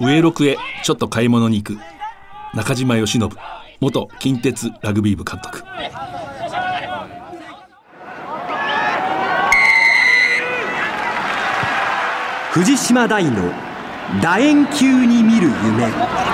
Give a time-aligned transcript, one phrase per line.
[0.00, 1.78] 上六へちょっと買い物に行く。
[2.54, 3.28] 中島義信。
[3.80, 5.62] 元近鉄ラグビー部監督。
[12.52, 13.52] 藤島大の
[14.22, 16.29] 楕円球に見る夢。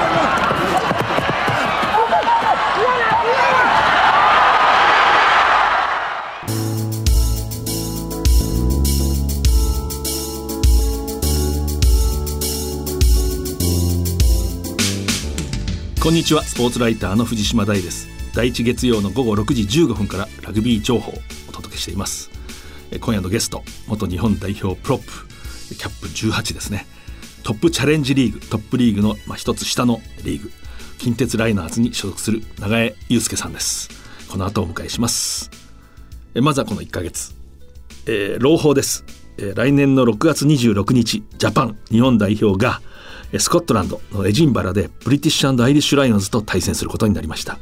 [16.07, 16.45] こんにちは。
[16.45, 18.07] スポーツライターの藤島大です。
[18.33, 21.15] 第一月曜の午後6時15分からラグビー情報を
[21.49, 22.31] お届けしています。
[23.01, 26.87] 今夜のゲスト元日本代表プロップキャップ18ですね。
[27.43, 30.53] トップチャレンジリーグトップリーグのまあ一つ下のリーグ
[30.99, 33.91] 近鉄ライナーズに所属する長江祐介さんです。
[34.31, 35.51] この後お迎えします。
[36.37, 37.35] まずはこの1ヶ月、
[38.07, 39.05] えー、朗報です、
[39.39, 42.81] えー、来年の6月26日ジャパン日本代表が
[43.39, 47.59] スコットランドのエジンバラでブリティッシュアイリッシュライオンズと対戦することになりました。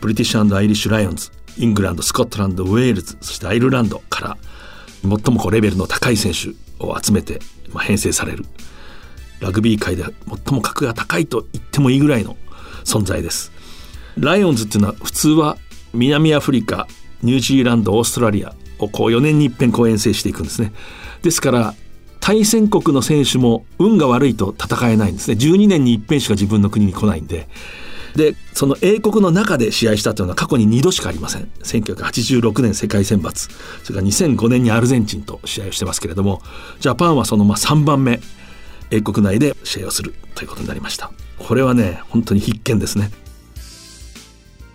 [0.00, 4.36] ブリティッシュアイリッシュライオンズイングランドスコットランドウェールズそしてアイルランドから
[5.02, 6.50] 最もこうレベルの高い選手
[6.84, 7.40] を集めて、
[7.80, 8.44] 編成される。
[9.40, 12.36] ラグビー界で最も格が高いと言ってもいいぐらいの
[12.84, 13.52] 存在です。
[14.16, 15.56] ライオンズっていうのは普通は
[15.92, 16.88] 南アフリカ
[17.22, 20.72] ニュージーランドオーストラリアをこう4年に一遍こう遠征していくんですね。
[21.22, 21.74] ですから
[22.28, 25.38] 対戦国の選手も運が悪いと戦えないんですね。
[25.38, 27.48] 12年に一遍しか自分の国に来ないんで。
[28.16, 31.50] でその英国の中で試合したというのは過去に2度しかありません。
[31.62, 33.50] 1986年世界選抜。
[33.82, 36.42] それから2005年にアルゼンチンと試合をしてますけれども。
[36.80, 38.20] ジャパンはそのまあ3番目。
[38.90, 41.10] 英国内で試合をするということになりました。
[41.38, 43.10] これはね本当に必見ですね。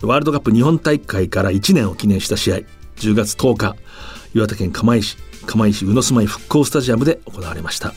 [0.01, 2.55] ワールドカップ日本大会から1年を記念した試合。
[2.95, 3.75] 10月10日。
[4.33, 5.17] 岩手県釜石。
[5.45, 7.93] 釜石宇野住まい復興スタジアムで行われました。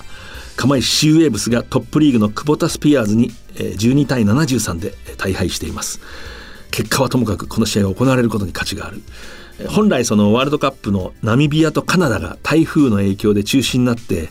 [0.57, 6.01] 釜石シーウェーブスがトップリーグのクボタスピアーズに12対73で大敗しています。
[6.71, 9.03] 結果はともかくこの試合が行われることに価値がある。
[9.69, 14.29] 本来そのワールドカップのナミビアとカナダが台風の影響で中止になって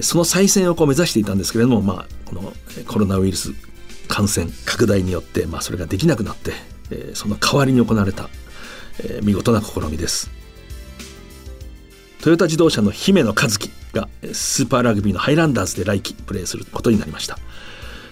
[0.00, 2.52] その再戦をこう目指していたんですけれども、まあ、この
[2.88, 3.52] コロナウイルス
[4.08, 6.52] 感染拡大によって、まあ、それができなくなって
[7.14, 8.28] その代わりに行われた
[9.22, 10.30] 見事な試みです。
[12.24, 17.36] トヨタ自動車の姫野和樹がスーパーラグビーのハイランダーズで来季プレーすることになりました。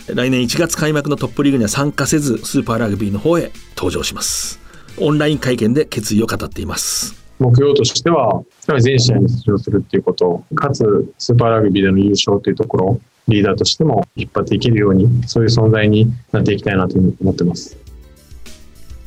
[0.06, 4.60] 来年1月開幕のトップリーグには参加せずスーパーラグビーの方へ登場します。
[4.98, 7.14] オンライン会見で決意を語っています。
[7.38, 8.42] 目標としては
[8.82, 17.78] 全試合に出場するっていうことかつスーパーラグビーでの優勝というところリーダーとしても引っ張っていけるようにそういう存在になっていきたいなというふうに思ってます。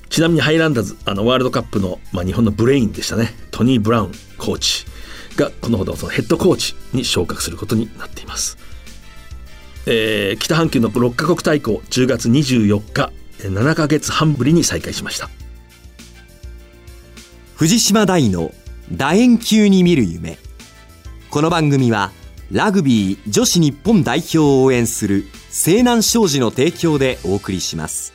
[0.09, 3.35] ちなみにハイランダーズあのワールドカップの、まあ、日本のブレインでしたね。
[3.51, 4.94] トニー・ブラウンコーチ
[5.37, 8.57] がこのほどそのヘッドコーチに昇格することになっています、
[9.85, 15.29] えー、北半球の6カ国対抗10月24日7ヶ月半ぶりに再開しました。
[17.55, 18.51] 藤島大の
[18.91, 20.37] 楕円球に見る夢。
[21.29, 22.11] この番組は
[22.51, 28.14] ラグビー女子日本代表を応援する西南商事の提供でお送りします。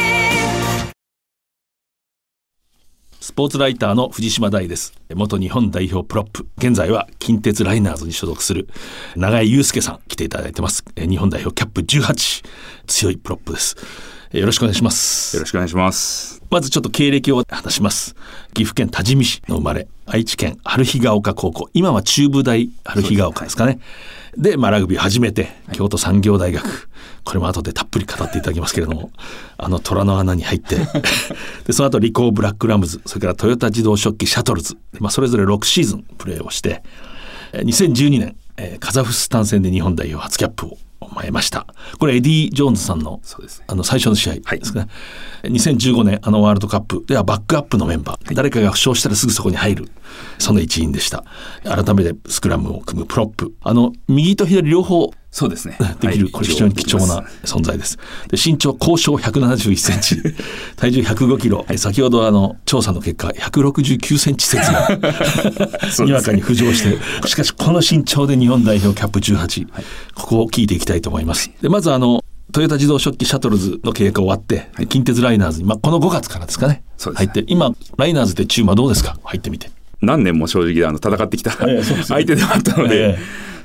[3.23, 4.95] スポーツライターの藤島大です。
[5.13, 6.47] 元日本代表プロップ。
[6.57, 8.67] 現在は近鉄ライナーズに所属する
[9.15, 10.83] 長江有祐さん来ていただいてます。
[10.97, 12.43] 日本代表キャップ18
[12.87, 13.75] 強いプロップです。
[14.31, 15.35] よろしくお願いします。
[15.35, 16.41] よろしくお願いします。
[16.49, 18.15] まずちょっと経歴を話します。
[18.53, 21.69] 岐阜県多治見市の生まれ愛知県春日ヶ丘高校。
[21.73, 23.79] 今は中部大春日ヶ丘ですかね。
[24.37, 26.89] で、まあ、ラグビー始めて京都産業大学。
[27.25, 29.11] これも後でたっぷり語っていただきますけれども
[29.57, 30.77] あの虎の穴に入って
[31.67, 36.81] でその後リコーブラックラムズそれからトヨタ自動織機シャトルズ、まあ、それぞれ6シーズンプレーをして
[37.53, 40.77] 2012年、えー、カザフスタン戦で日本代表初キャップを
[41.15, 41.67] 得ました。
[41.99, 43.21] これエディ・ジョーンズさんの
[43.67, 44.87] あの最初の試合ですね、は
[45.43, 49.89] い、2015年あのワールドカップではバックアップのメンバー、はい、誰かが負傷したらすぐそこに入る
[50.37, 51.23] その一員でした。
[51.63, 53.53] 改めてスクラムを組むプロップ。
[53.61, 55.77] あの右と左両方そうですね。
[56.01, 57.97] できる、これ非常に貴重な存在です。
[58.27, 60.21] で身長高小171センチ、
[60.75, 64.89] 体重105キロ、先ほどあの調査の結果169センチ説が
[66.05, 66.97] にわかに浮上して、
[67.29, 69.67] しかしこの身長で日本代表キャップ18、
[70.15, 71.49] ここを聞いていきたいと思います。
[71.61, 77.13] でまずあのトヨタ自動食器シャトルズの契約が終わって、はい、近鉄ライナーズに、まあ、この5月からですかね、ね。
[77.15, 79.71] 入って、今、ライナーズってチームはどうですか、入ってみて。
[80.01, 81.51] 何年も正直あの戦ってきた、
[82.03, 83.17] 相手ではあったので、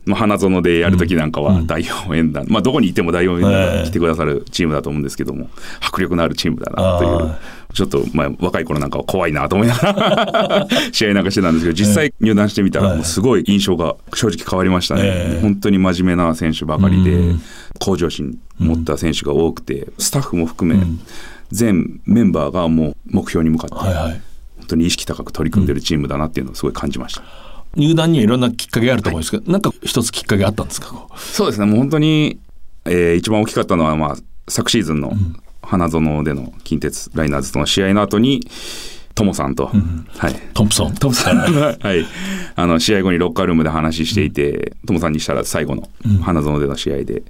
[0.06, 5.50] まあ、花園でやるときなんかは大応援団、うん、まあ、どこにいても大応援団が来てくださるチームだと思うんですけども、
[5.80, 7.34] 迫力のあるチームだなという。
[7.74, 15.40] ちょっと、まあ、若い頃なんかは怖いなと思いながら 試合なんかしてたんですけど、実際入団してみたら、もうすごい印象が正直変わりましたね。
[15.42, 17.34] 本当に真面目な選手ばかりで、
[17.78, 20.80] 向上心持った選手が多くて、スタッフも含め、
[21.50, 24.20] 全メンバーがもう目標に向かって、
[24.66, 27.22] 本当に意識高く取り組んでるチームだなっていうのをすごい感じました。
[27.76, 31.66] 入団にはいろんなきっかけがあると思うんですけど、はい、なんか一つきっかけあったんですかそうですね。
[31.66, 32.40] もう本当に、
[32.84, 34.16] えー、一番大きかったのは、まあ、
[34.48, 35.12] 昨シーズンの
[35.62, 38.40] 花園での近鉄ライナーズとの試合の後に
[39.14, 40.94] トモさんと、うん、はい、トンプソン。
[40.94, 42.04] トムさん はい。
[42.56, 45.88] あの試合後にロッカールームで話していて、うん、トモさんにしたら最後の
[46.22, 47.22] 花園での試合で。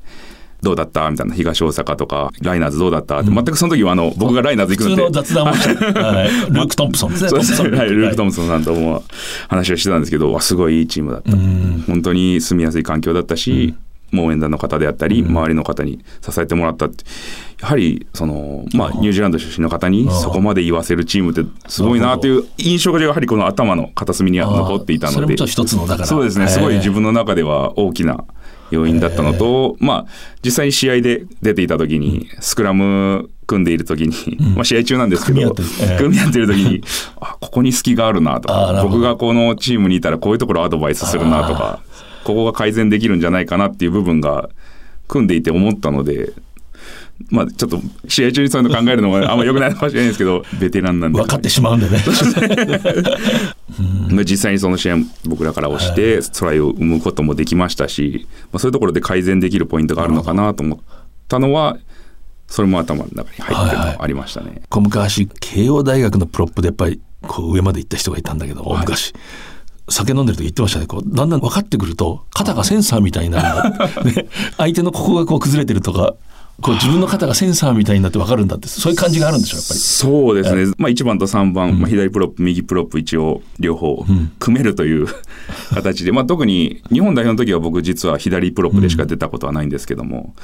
[0.66, 1.08] どうだった？
[1.10, 3.20] みたいな東大阪とかライナーズどうだった？
[3.20, 7.12] って、全くその時はあの僕がライナーズ行くので普通の雑談をして、 はい、ルーク・トンプソン。
[7.12, 7.24] です。
[7.70, 9.04] ね、はい、ルーク・トンプソンさんとも
[9.48, 11.30] 話をしてたんですけどわすごいいいチームだった。
[11.86, 13.74] 本当に住みやすい環境だったし、
[14.10, 17.04] もう応援団の方であったり、周りの方に支えてもらったって
[17.60, 25.36] やはりその、まあ、ニュージーランド出身の方にそこまで言わせるチームってすごいなという印象がやはりこの頭の片隅には残っていたので。
[25.36, 26.48] そうですね。
[26.48, 28.24] すごい自分の中では大きな
[28.70, 35.54] 要因だったのと、まあ、実際に試合で出ていた時に、スクラム組んでいる時に、まあ、試合中なんですけど、
[35.98, 36.46] 組み合ってる。
[36.46, 36.82] 時に、
[37.20, 41.80] あ、ここに隙があるなとか、僕がこのチームにいたらこういうところアドバイスするなとか、
[42.24, 44.48] ここが改善できるんじゃないかなっていう部分が
[45.06, 46.32] 組んでいて思ったので、
[47.30, 51.18] まあ、ちょっと試合中にそういうの考えるのがあんまよくないかもしれないですけど ベテランなんで。
[51.18, 52.04] 分かってしまうんでね。
[54.24, 60.78] 実際にその試合僕らから押してトライを生むこともできましたし、まあ、そういうところで改善できるポイントがあるのかなと思っ
[61.28, 61.76] たのは
[62.48, 64.46] それも頭の中に入ってもありましたね。
[64.46, 69.12] はいはい、昔慶応大学のプロップでやっぱりこう上まで行った人がいたんだけど、はい、昔。
[69.88, 70.86] 酒飲んでると言ってましたね。
[70.86, 74.26] こうだんだん分かってくると肩がセンサーみたいになるんだ、 ね、
[74.56, 76.14] 相手のここがこう崩れてるとか
[76.62, 79.80] こう自分の肩がセンサーみたいになって分かるんだってそういう感じがあるんでしょやっぱり。
[79.80, 84.04] そうですね、まあ、1番と3番、うん、まあ、左プロップ右プロップ一応両方
[84.38, 85.06] 組めるという
[85.74, 90.34] 形で、まあ、特に日本代表の時は僕実は左プロップでしか出たことはないんですけども、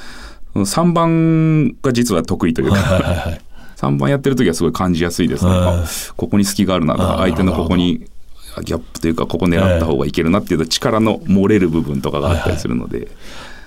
[0.53, 3.41] うん、3番が実は得意というか、はいはいはい、
[3.77, 5.51] 3番やってる時はすごい感じやすいですね、
[6.15, 8.05] ここに隙があるなとか相手のここに
[8.63, 12.97] ギャップというかここ狙った方がいけるなっていう力の漏れる部分とかがあったりするので。
[12.97, 13.15] はいはい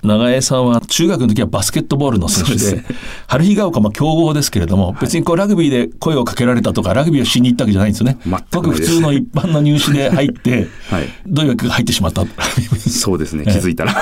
[0.03, 2.83] 長江さんは中学の時はバスケットボールの選手で、
[3.27, 8.17] 春日が丘も強豪ですけれども、別にこうラグビーで声をかけられたとか、ラグビーをしに行ったわけじゃないんですよね。
[8.25, 12.25] 全く普通の一般の入試で入って、はい、どういうわけが入ってしまった？
[12.77, 13.93] そうですね、気づいたら。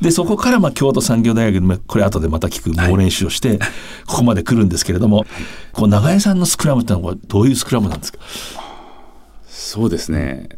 [0.00, 3.58] で、そこからまあ京都産業大学で、これ後でまた聞く猛練習をして、
[4.06, 5.26] ここまで来るんですけれども、
[5.72, 8.18] こう長江さんのスクラムってのはどういうスクラムなんですか？
[9.48, 10.48] そうですね。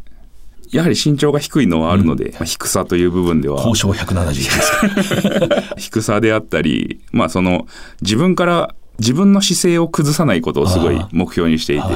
[0.74, 3.64] やはり身長が低いのはあるので、うん、まあ、低さという部分では。
[3.64, 7.68] 交渉170低さであったり、まあ、その
[8.02, 11.88] 自分から自分の姿勢を崩さないことをすごい目標にしていて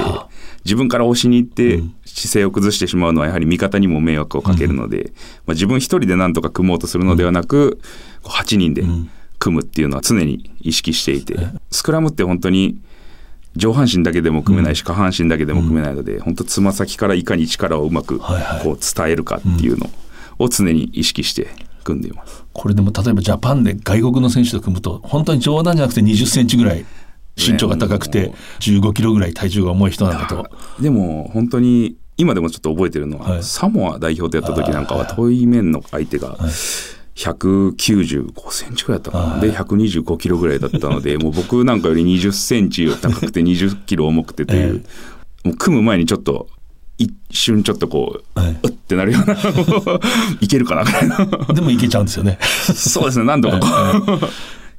[0.63, 5.11] 自分から押しに行って姿勢を崩してしまうのはやはり味方にも迷惑をかけるので、うん、ま
[5.49, 7.79] あ、自分一人で何とか組もうとするのではなく、
[8.23, 8.83] うん、8人で
[9.39, 11.35] 組むっていうのは常に意識していて、
[11.69, 12.79] スクラムって本当に
[13.55, 18.25] 上半身だけでも組めないし、下半身だけでも組めないので、うん、本当つま先からいかに力をうまくこ
[18.73, 19.89] う伝えるかっていうの
[20.37, 21.47] を常に意識して
[21.83, 22.43] 組んでいます。
[22.53, 26.85] これでも例えばジャパンで外国の選手と組むと本当に冗談じゃなくて20センチぐらい
[27.37, 30.49] 身長が高くて15キロぐらい体重が重い人なんだと。
[30.79, 35.47] でも本当に今でもちょっと覚えてるのは、はい、サモア代表でやった時なんかは遠い。
[35.47, 36.51] 面の相手が、はい
[37.19, 39.39] 195センチぐらいだったかな。
[39.41, 44.85] で、125キロぐらいだったので、もう僕なんかより20センチ高くて20キロ重くてという、
[45.43, 46.47] もう組む前にちょっと、
[46.97, 49.35] 一瞬ちょっとこう、うってなるような、
[50.41, 51.53] いけるかなぐらいの。
[51.53, 52.37] でもいけちゃうんですよね。
[52.75, 54.19] そうですね、何度かこ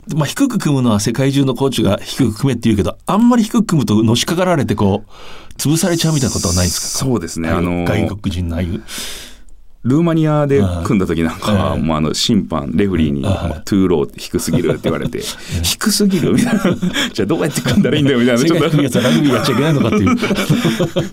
[0.08, 0.14] う。
[0.16, 5.10] まあ、低く組むのは世界中のコーチが低く組めって言うけど、あんまり低く組むとのしかかられてこう、
[5.60, 7.04] 潰されちゃうみたいなことはないですか？
[7.04, 7.48] そうですね。
[7.50, 8.82] あの外国人のああいう。
[9.82, 13.22] ルーマニアで組んだ時なんかは、もうあの審判レフリーに
[13.64, 15.22] 「too low 低すぎる」って言われて
[15.64, 16.60] 「低すぎる?」みたいな
[17.12, 18.44] 「じゃあどうやって組んだらいいんだよ」みたいな。
[18.44, 18.64] ちょっと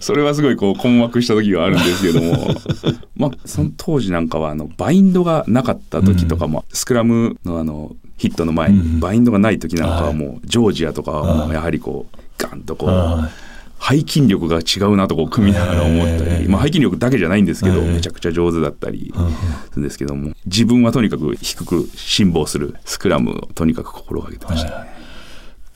[0.02, 2.56] それはすごいこう困惑した時があるんですけども。
[3.16, 13.47] まあその当時なんかはあのバインドがなかった時とかも、スクラムのあのヒットの前にバインドがない時なんかはもうジョージアとかはもうやはりこうガンとこう。
[13.80, 19.14] 背筋力が違うなとこう組みながら思ったり、まあ、背筋力だけじゃないんですけど、めちゃくちゃ上手だったり
[19.70, 24.94] するんですけども自分はとにかく低く辛抱するスクラムをとにかく心がけてました、ね、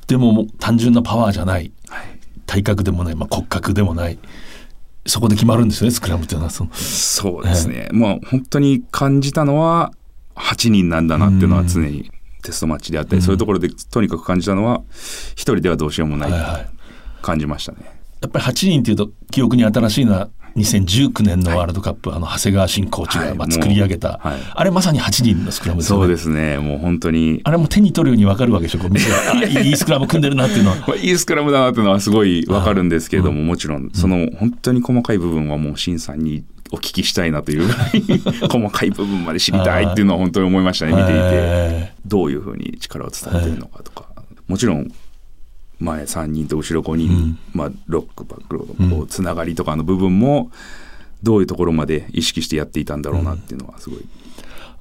[0.07, 1.71] でも単純なパワーじゃない、
[2.45, 4.17] 体格でもない、まあ、骨格でもない
[5.05, 6.51] そこで決まるんですよねスクラムっていうのは。
[6.51, 9.91] そそうですね、えー、まあ本当に感じたのは
[10.35, 12.11] 8人なんだなっていうのは常に
[12.43, 14.83] テストマッチであったり、うん、そういうところでとにかく感じたのは
[15.33, 16.80] 一人ではどうしようもない、はいはい
[17.21, 17.79] 感じましたね。
[18.21, 25.97] やっぱり8人っていうと記憶に新しいのは2019年のワールドカップ、はい、あの長谷川新コーチがまあ作り上げた、はい、あれまさに8人のスクラムですね。
[25.97, 27.41] そうですね、もう本当に。
[27.43, 28.97] あれも手に取るように分かるわけでしょ、こう
[29.63, 30.77] いいスクラム組んでるなっていうのは。
[30.95, 37.67] いいスクラムだなっていうのはすごい分かるんですけれども、うん、もちろん、その本当に細かい部分はもう新さんにお聞きしたいなという
[38.49, 41.93] 細かい部分まで知りたいっていうのは本当に思いましたね、見ていて。
[42.05, 44.09] どういうふうに力を伝えてるのかとか。
[44.47, 44.91] もちろん
[45.81, 50.51] 前3人と後ろ5人、うん、まあ、ロックバックロードこうつながりとかの部分も
[51.23, 53.99] どういうところまで意識してやっていたんだろうなっていうのはすごい。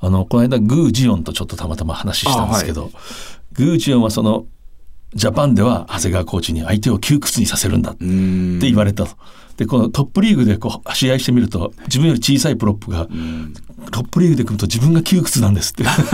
[0.03, 2.93] あのこの間グー・ジオンとちょっとたまたま話したんですけど、はい、
[3.53, 4.47] グー・ジオンはその
[5.15, 9.17] ジャパンでは長谷川コーチに相手を窮屈にさせるんだって言われたと。
[9.57, 13.09] でこのトップリーグでこう試合してみると自分より小さいプロップが
[13.91, 15.83] トップリーグで組むと自分が窮屈なんですって。
[15.85, 16.05] だか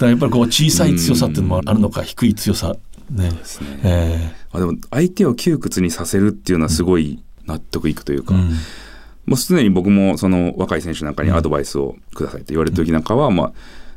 [0.00, 2.76] らやっぱりこう小さい強さっていうのもあるのか低い強さ
[3.10, 3.30] ね。
[3.30, 3.80] ですね。
[3.84, 8.50] えー、あでも相手を窮屈にさせるっていうのはすごい納得いくというか、うん、
[9.26, 13.52] もうすでに僕もその若い選手なんかにアドバイスをくださいって言われた時なんかは、まあ、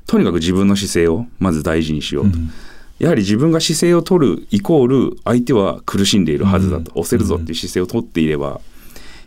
[0.08, 2.38] とにかく自分の姿勢をまず大事にしようと。
[2.38, 2.52] うん。
[3.00, 8.62] やはり自分が姿勢を取るイコール相手は苦しんでいるはずだと、押せるぞっていう姿勢を取っていれば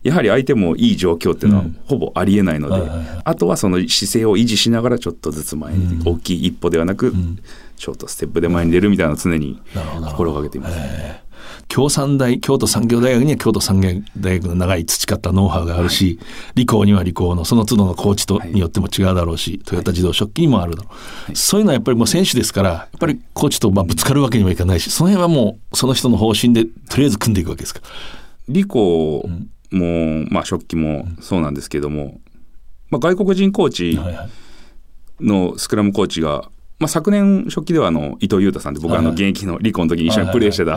[0.04, 2.90] やはり相手もいい状況っていうのはほぼありえないので、
[3.24, 7.14] あとはその姿勢を維持しながらちょっとずつ前に、大きい一歩ではなく、
[7.76, 9.60] ショートステップで前に出るみたいなのを常に
[10.06, 11.22] 心がけています、ね。
[11.68, 16.26] 京産大京都産業大学には京都産業大学の長い培ったノウハウがあるし、はい、
[16.56, 27.80] 理工には理工のその都度のコーチと、によっても違うだろうし、トヨタ自動食器にもあるだろう、はい、そういうのはやっぱりもう選手ですからやっぱりコーチとまあぶつかるわけにはいかないしその辺はもうその人の方針でとりあえず組んでいくわけですか？
[28.48, 29.28] 理工
[29.70, 32.20] も、まあ、食器もそうなんですけども、
[32.90, 33.98] まあ、外国人コーチ
[35.20, 40.76] のスクラムコーチがまあ、昨年初期ではあの伊藤裕太さんって僕はあの現役の離婚の時に一緒にプレーしてた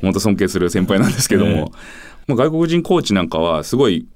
[0.00, 1.72] 本当尊敬する先輩なんですけども、
[2.26, 4.06] まあ、外国人コーチなんかはすごい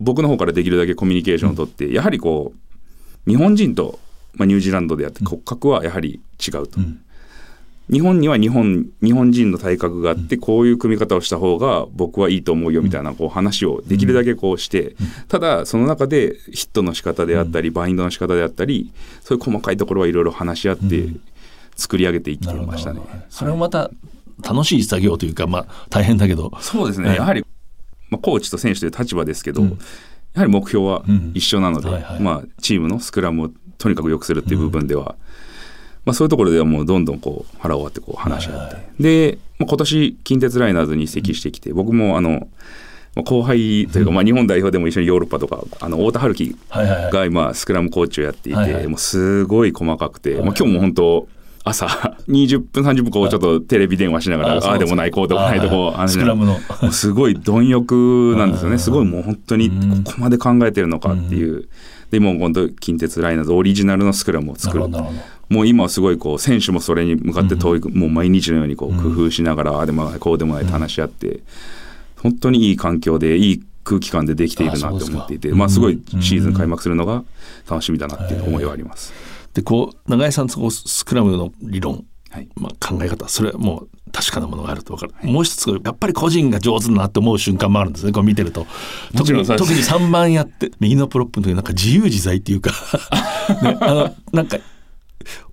[0.00, 2.52] 僕の方からできるだけコミュニケーションをとってやはりこ
[3.26, 3.98] う日本人と、
[4.34, 6.78] まあ、ニュージーランドであって骨格はやはり違うと。
[7.90, 14.94] 日本には日本日本人の体格があって、こういう組み方をした方が僕はいいと思うよみたいなこう話をできるだけこうして、
[15.28, 18.92] ただその中でヒットの仕方であったり、バインドの仕方であったり
[19.22, 21.08] そういう細かいところはいろいろ話し合って
[21.76, 23.00] 作り上げていってましたね。
[23.30, 23.90] それもまた
[24.42, 26.52] 楽しい作業というか、まあ、大変だけど。
[26.60, 27.44] そうですね、やはり、
[28.10, 29.68] まあ、コーチと選手という立場ですけど、や
[30.36, 31.04] はり目標は
[31.34, 31.90] 一緒なので、
[32.20, 35.16] まあ、チームのスクラムをとにかく良くするっていう部分では、
[36.08, 42.48] まあ、そういうところではもうどんどんこう腹を割ってこう話し合って、はい、で、まあ、今年近鉄ライナーズに移籍してきて僕もあの
[43.14, 51.28] 後輩というか、まあ、日本代表でも一緒にヨーロッパとかあの太田春樹が今スクラムコーチをやっていて、もうすごい細かくて、まあ、今日も本当
[51.64, 51.86] 朝
[52.26, 56.58] 20分30分こうちょっとテレビ電話しながらああでもないこうでもないとこうスクラムの。
[56.90, 58.78] すごい貪欲なんですよね。
[58.78, 59.68] すごいもう本当に
[60.04, 61.68] ここまで考えてるのかっていう。
[62.10, 64.88] でもう本当近鉄ライナーズオリジナルのスクラムを作る
[65.48, 71.40] もう今はすごいこう選手もそれに向かって遠い、もう毎日のようにこう工夫しながら、ああでもないこうでもないと話し合って、
[72.16, 77.24] 本当にいい環境でいい空気感でできているなと思っていてまあすごいシーズン開幕するのが
[77.68, 79.12] 楽しみだなっていう思いはあります。
[79.54, 83.26] でこう永井さんそこスクラムの理論、はい、まあ、考え方。
[83.28, 88.12] それはもう確かなものがあると分かる、はい、もう一つやっぱり個人が上手だなって思う瞬間もあるんですね。
[88.12, 88.66] こう見てると。
[89.16, 92.72] 特に特に3番やって右のプロップの時なんか自由自在っていうか。
[93.62, 94.58] ね、あのなんか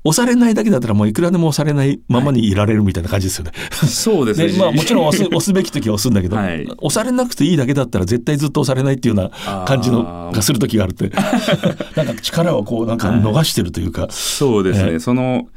[0.04, 3.52] 押されないだけだったらもういくらでも押されないままにいられるみたいな感じですよね。
[3.72, 4.54] はい、そうですね。
[4.58, 11.10] まあもちろん押す 押すべき時は押すんだけど、はい、押されなくていいだけだったら絶対ずっと押されないっていうような感じのがする時があるって
[11.96, 14.04] なんか力をこうなんか逃してるというか。
[14.04, 14.92] はい、そうですね。
[14.94, 15.48] えー、その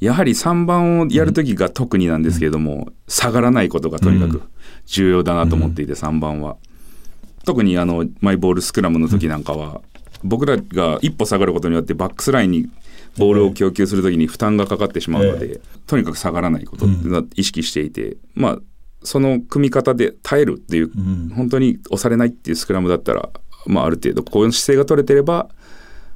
[0.00, 4.42] やはり3番をやる時が特になんですけれども、うん、下がらないことがとにかく
[4.86, 6.56] 重要だなと思っていて、うん、3番は。
[7.46, 9.80] 特にあのマイボールスクラムの時なんかは、
[10.24, 12.68] 僕らが一歩下がることによってバックスラインに
[13.18, 16.88] ボールを供給するときに負担がかかってしまうので、とにかく下がらないことを
[17.34, 18.58] 意識していて、まあ
[19.02, 20.90] その組み方で耐えるっていう、
[21.34, 23.30] 本当に押されないっていうスクラムだったら、
[23.66, 25.48] まあ、ある程度こういう姿勢が取れてれば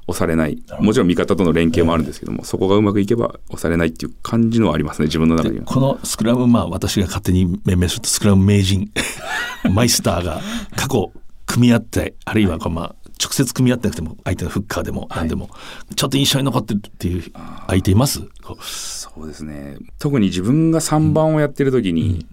[0.06, 0.62] 押されない。
[0.80, 5.64] もちろん味方との連携もあるんですけども、そこがうまくいけば押されないっていう感じのはありますね自分の中には。
[5.64, 8.90] このスクラムまあ私が勝手に命名するとスクラム名人
[9.72, 10.40] マイスターが
[10.76, 11.12] 過去
[11.46, 15.50] 組み合ってあるいはこうまあ直接組み合ってなくても相手のフッカーでも何でも、
[15.94, 17.24] ちょっと印象に残ってるっていう
[17.66, 18.22] 相手います？
[18.62, 19.76] そうですね。
[19.98, 22.26] 特に自分が3番をやってる時に、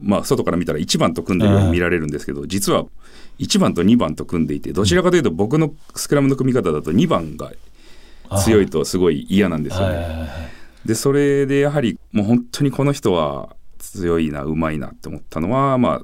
[0.00, 2.84] うん、まあ外から見たら1番と組んでるように見られるんですけど実は
[3.38, 7.52] 1番と2番と組んでいてどちらかというと僕のスクラムの組み方だと2番が
[8.44, 10.28] 強いとすごい嫌なんですよね。
[10.84, 16.02] でそれでやはりもう本当にこの人は強いなうまいなって思ったのはまあ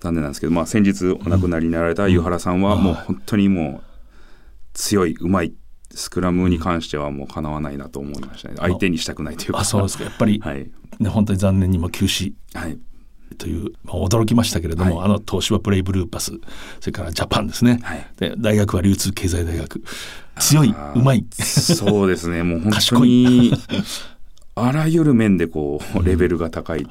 [0.00, 3.90] 残念なんですけど、まあ、先日お亡くなりになられた湯原さんはもう本当にもう
[4.72, 5.52] 強いうまい
[5.92, 8.54] スクラムに関してはもうかなわないなと思いましたね。
[8.58, 9.60] 相手にしたくないというか。
[9.60, 10.04] あそうですか。
[10.04, 12.78] やっぱり、 はい、ね、本当に残念にも休止、はい、
[13.38, 16.32] という、まあ、驚きましたけれども、はい、あの東芝プレイブルーパス
[16.80, 19.82] それからジャパンですね、はい、で大学は流通経済大学。
[20.38, 21.26] 強いうまい。
[21.32, 22.42] そうですね。
[22.42, 23.52] もう本当に
[24.62, 26.88] あらゆる面でこうレベルが高い、うん、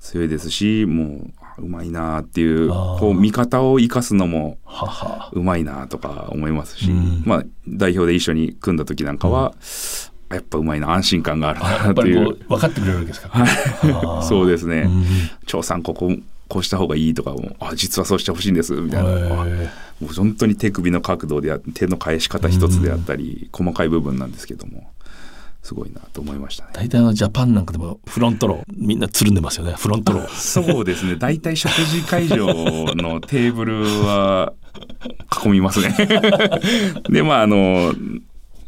[0.00, 4.58] 強いですしもううまいなっていうこう見方を生かすのも
[5.32, 9.54] うまいなとか思いますし、うん、まあ代表で一緒に組んだ時なんかは、
[10.30, 12.36] やっぱうまいな安心感があるなっていう。
[12.48, 14.22] 分かってくれるわけですか。
[14.22, 14.88] そうですね。
[15.46, 16.12] 長さんここ
[16.48, 19.10] こうした方がいいとかもあ実はそうしてほしいんですみたいな。
[20.00, 24.90] もう本当に手首の角度で手の返し方一つであったり細かい部分なんですけども
[25.68, 26.70] すごいなと思いましたね。
[26.72, 29.74] 大体のジャパンなんかでもフロントローみんなつるんでますよね。
[29.74, 30.28] フロントロー。
[30.32, 31.16] そうですね。
[31.16, 34.54] 大体食事会場のテーブルは
[35.44, 35.94] 囲みますね。
[37.10, 37.92] でまああの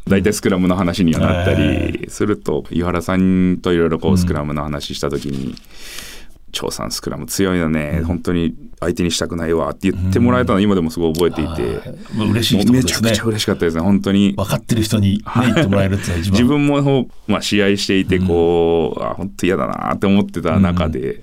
[0.07, 5.55] 大体スクラムの話にはなったりすると、井原さんといろいろこうスクラムの話した時に
[6.51, 14.35] 「張さんスクラム強いよね、本当に相手にしたくないわ」って言ってもらえたの今でもすごい覚えていて、まあ、嬉しいめちゃくちゃ嬉しかったですね本当に。
[14.37, 21.23] 分かってる人に、ね、言ってもらえるって一番自分も、まあ、試合していてこう、うん、あ本当嫌だなって思ってた中で、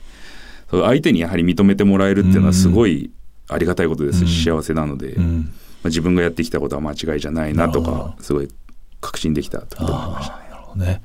[0.71, 3.11] うん、相手にやはり認めてもらえるっていうのはすごい
[3.49, 8.49] ありがたいことですし、幸せなので、まあ、自分がやってきたことは間違いじゃないなとかすごい
[8.99, 10.39] 確信できたと思いました
[10.75, 10.85] ね。
[10.85, 11.01] ね。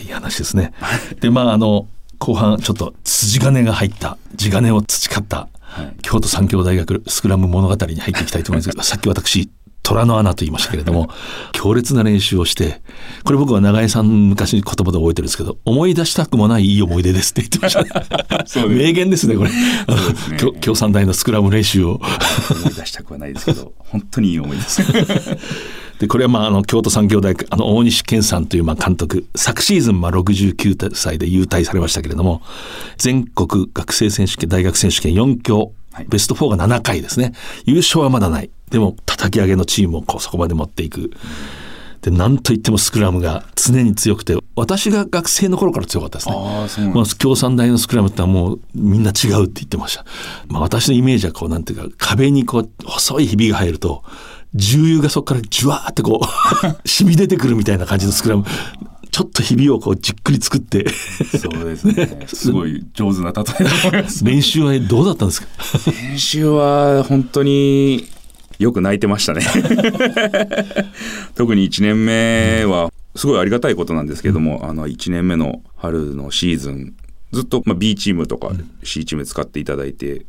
[0.00, 0.72] いい話ですね。
[1.20, 1.86] でまああの
[2.18, 9.50] 後半ちょっと筋金が入った地金を培った、はい、京都産業大学スクラム物語に入っていきたいと思いますけど さっき私
[9.82, 11.08] 虎の穴と言いましたけれども
[11.52, 12.82] 強烈な練習をして
[13.24, 18.68] これ僕は長江さん昔言葉で覚えてるんですけど思い出したくもないいい思い出ですって言ってましたね。
[18.68, 19.56] 名言ですねこれ、ね、
[20.60, 22.02] 共産大のスクラム練習を。
[22.50, 24.82] 思い出したくはないですけど本当にいい思いです
[25.98, 32.42] でこれはまああの京都産業大学あの大西健さんというまあ監督昨シーズンまあ69歳で優退されましたけれども
[32.96, 35.72] 全国学生選手権大学選手権4強
[36.08, 37.32] ベスト4が7回ですね
[37.64, 41.10] 優勝はまだないでも叩き上げのチームをこうそこまで持っていく。
[42.00, 46.36] で何といってもスクラムが常に強くて私が学生の頃から強かったですね。
[46.36, 50.04] あまあ、共産大のスクラムってのはもうみんな違うって言ってました。
[50.46, 54.04] まあ、私のイメージはこうなんていうか壁にこう細いひびが入ると
[54.54, 56.26] 重油がそこからじゅわーってこう
[56.88, 58.44] 染み出てくるみたいな感じのスクラム。
[59.10, 60.86] ちょっとひびをこうじっくり作って。
[60.90, 62.26] そうですね。
[62.26, 63.42] すごい上手な例
[63.98, 65.48] え練習はどうだったんですか？
[66.10, 68.06] 練習は本当に
[68.58, 69.42] よく泣いてましたね。
[71.34, 76.94] 特に1年目はすごいありがたいことなんですけども、うん、あの1年目の春のシーズン
[77.32, 80.26] ずっと、まあ、B チームとか C チーム使っていただいて、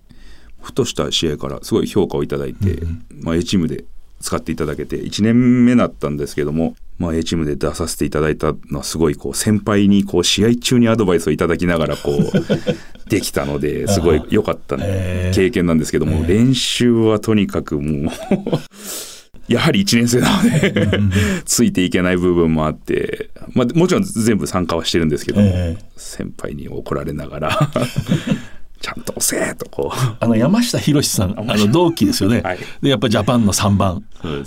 [0.61, 3.85] ふとした試合からすごい評価をいただいて、うん、まあ、A チームで
[4.19, 12.31] 使っていただけて1年目だったんですけども、まあ、A チームで出させていただいたのはすごいこう先輩にこう試合中にアドバイスをいただきながらこう
[13.09, 18.13] できたのですごい良かった経験なんですけども、練習はとにかくもう
[19.51, 20.99] やはり1年生なので
[21.43, 27.71] ついていけない部分もあって、まあ、もちろん全部参加はしてるんですけども、先輩に怒られながら
[28.81, 29.69] ちゃんと押せと。
[29.69, 34.03] こうあの山下博さんあの同期ですよね、はい、でやっぱジャパンの3番、ね、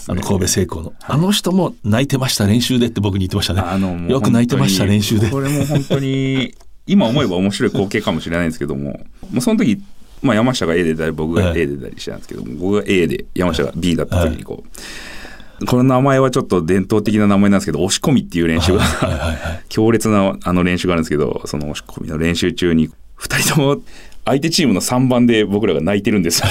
[0.08, 3.60] あの神戸製鋼の、はい、あの人も泣いてました練習でって僕に言ってましたね。
[3.60, 5.30] あのよく泣いてました練習で。
[5.30, 6.54] これも本当に
[6.86, 8.90] 今思えば面白い光景かもしれないんですけども
[9.30, 9.80] もうその時
[10.22, 18.82] まあ、山下が A で出たり僕が A で出たりしてたんですけども、僕が A で山下が B だった時にこう、この名前はちょっと伝統的な名前なんですけど押し込みっていう練習が
[19.68, 23.82] 強烈なあの練習があるんですけどその押し込みの練習中に2人とも
[24.24, 26.42] 相手チームの3番で僕らが泣いてるんです。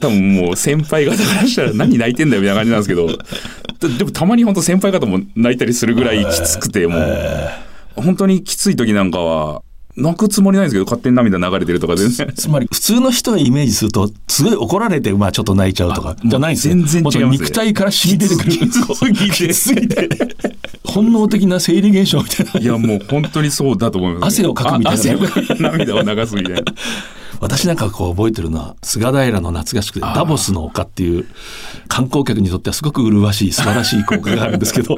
[0.00, 3.06] 多分もう先輩方からしたら何泣いてんだよみたいな感じなんですけど。
[3.98, 7.50] でもたまに本当先輩方も泣いたりするぐらいきつくてもう。
[7.96, 9.62] 本当にきつい時なんかは
[9.96, 12.32] 泣くつもりないんですけど勝手に涙流れてるとか全然。
[12.34, 16.16] つ まり普通の人がイメージするとすごい怒られてまあちょっと泣いちゃうとか。
[16.24, 18.50] じゃないんです全然違います、ね、肉体から染み出てくる。
[19.22, 20.08] きつぎて
[20.84, 22.60] 本能的な生理現象みたいな。
[22.60, 24.96] いやもう本当にそうだと思います、ね、汗をかくみたい
[25.60, 25.70] な。
[25.70, 26.62] 涙を流すみたいな
[27.42, 31.26] 私なんかこう覚えてるのは菅平の夏合宿でダボスの丘っていう
[31.88, 34.96] 観光客にとってはすごく麗しい素晴らしい効果があるんですけど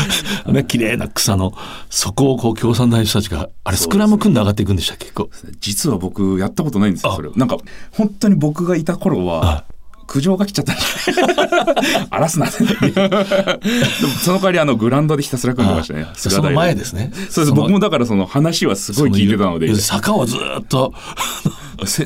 [0.52, 1.54] ね綺麗な草の
[1.88, 5.06] そこをこう共産党の人たちがあれスクラム組んで上がっていくんでしたっけ？
[5.60, 7.30] 実は僕やったことないんですよそれ。
[7.34, 7.56] なんか
[7.92, 9.64] 本当に僕がいた頃は
[10.06, 10.74] 苦情が来ちゃった
[12.10, 12.68] 荒らすな でも
[14.22, 17.10] その代わりあのグラウンドでひたすら組んでましたねその前ですね。
[17.30, 17.52] そうです。
[17.54, 19.74] 僕もだからその話はすごい聞いてたので。
[19.74, 20.92] 坂をずっと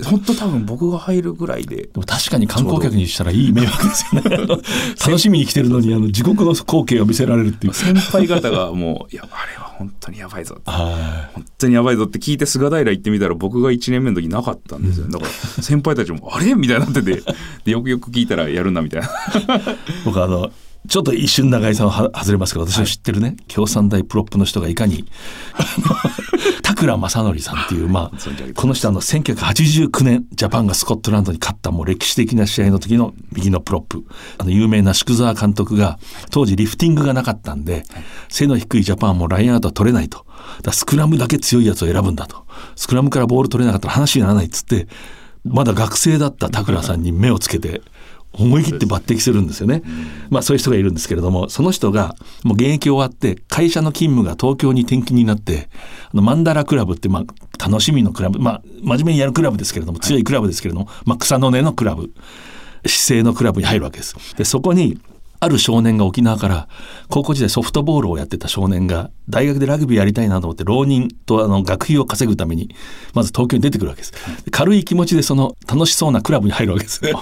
[0.04, 1.76] 本当多分僕が入るぐらいで。
[1.84, 4.36] でも確かに観光客にしたらいい迷惑ですよね。
[5.06, 7.74] 楽しみに来てるのに、あの、地獄の光景を見せられるっていう。
[7.74, 10.60] 先輩方がもう、いや、あれは本当にやばいぞ。
[10.64, 15.08] 本当にやばいぞって聞いて菅平行ってみたら僕が1年目の時なかったんですよ。
[15.08, 15.30] だから
[15.62, 16.54] 先輩たちも、あれ？
[16.54, 17.22] みたいになってて、
[17.64, 19.08] で、よくよく聞いたらやるなみたいな。
[20.04, 20.50] 僕あの、
[20.88, 25.04] ちょっと一瞬長江さんは外れますけど私の知ってるね、はい、京産大プロップの人がいかに
[26.62, 34.04] 田倉政憲さんっていう、まあ、この人あの1989年ジャパンがスコットランドに勝ったもう歴史的な試合の時の右のプロップ。
[34.38, 35.98] あの有名な宿澤監督が
[36.30, 37.84] 当時リフティングがなかったんで、
[38.28, 40.24] 背の低いジャパンはもうラインアウトは取れないと。
[40.62, 42.46] だスクラムだけ強いやつを選ぶんだと。
[42.76, 44.88] スクラムからボール取れなかったら話にならないっつって
[45.44, 47.82] まだ学生だった田倉さんに目をつけて
[48.32, 49.82] 思い切って抜擢するんですよね。
[50.30, 52.14] まあそういう人がいるんですけれども、その人が
[52.44, 55.68] もう現役終わって会社の勤務が東京に転勤になって、
[56.12, 62.12] あのマンダラクラブってまあ楽しみのクラブ、まあ真面目にやるクラブですけれども、強いクラブですけれども、まあ草の根のクラブ、
[62.86, 64.16] 姿勢のクラブに入るわけです。
[64.36, 64.98] で、そこに
[65.42, 66.68] ある少年が沖縄から
[67.08, 72.74] 高校時代ソフトボールをやってた少年が大学でラグビーやりたいなと思って浪人とあの学費を稼ぐために
[73.14, 74.12] まず東京に出てくるわけです。
[74.50, 77.02] 軽い気持ちでその楽しそうなクラブに入るわけです。
[77.04, 77.12] ね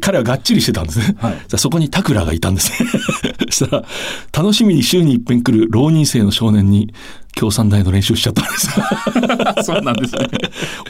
[0.00, 2.88] 彼はがっちりしてたんですね、はい、そこにタクラがいたんですね。
[3.50, 3.84] そしたら
[4.32, 6.94] 楽しみに週に一遍来る浪人生の少年に
[7.40, 8.68] 共産大の練習しちゃったんです
[9.64, 10.28] そうなんですね。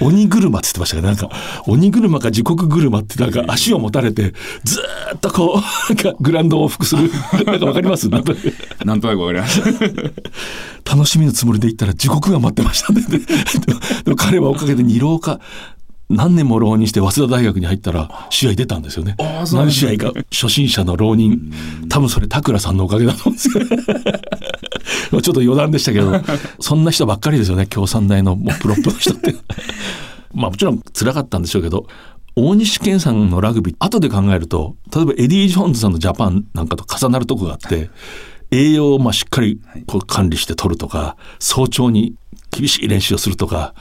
[0.00, 1.30] 鬼車って言ってましたけど、なんか、
[1.68, 4.32] 鬼車か時刻車ってなんか足を持たれて、
[4.64, 4.80] ず
[5.14, 7.08] っとこう、なんかグランドを往復する。
[7.46, 8.08] なんかわかります？
[8.10, 9.60] なんとなくわかります。
[10.84, 13.00] 楽しみのつもりで行ったら地獄が待ってましたね。
[14.04, 15.38] でも彼はおかげで二浪か、
[16.08, 19.14] 何年も浪人して早稲田大学に入ったら試合出たんですよね。
[19.52, 21.52] 何試合か初心者の浪人。
[21.88, 23.66] 多分それ田倉さんのおかげだと思うんですけど。
[25.12, 26.12] ちょっと余談でしたけど、
[26.60, 27.66] そんな人ばっかりですよね。
[27.66, 29.34] 京産大のもうプロップの人って。
[30.32, 31.86] まあもちろん辛かったんでしょうけど、
[32.36, 37.90] 大西健さんのラグビー、後で考えると、例えばエディ・ジョーンズさんのジャパンなんかと重なるとこがあって、
[38.52, 42.14] 栄養をまあしっかりこう管理して取るとか、早朝に
[42.50, 43.74] 厳しい練習をするとか、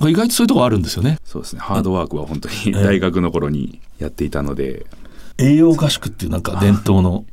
[0.00, 1.18] 意外とそういうとこあるんですよね。
[1.24, 1.60] そうですね。
[1.60, 4.86] ハードワークは本当に大学の頃にやっていたので。
[5.38, 7.24] 栄養合宿っていうなんか伝統の。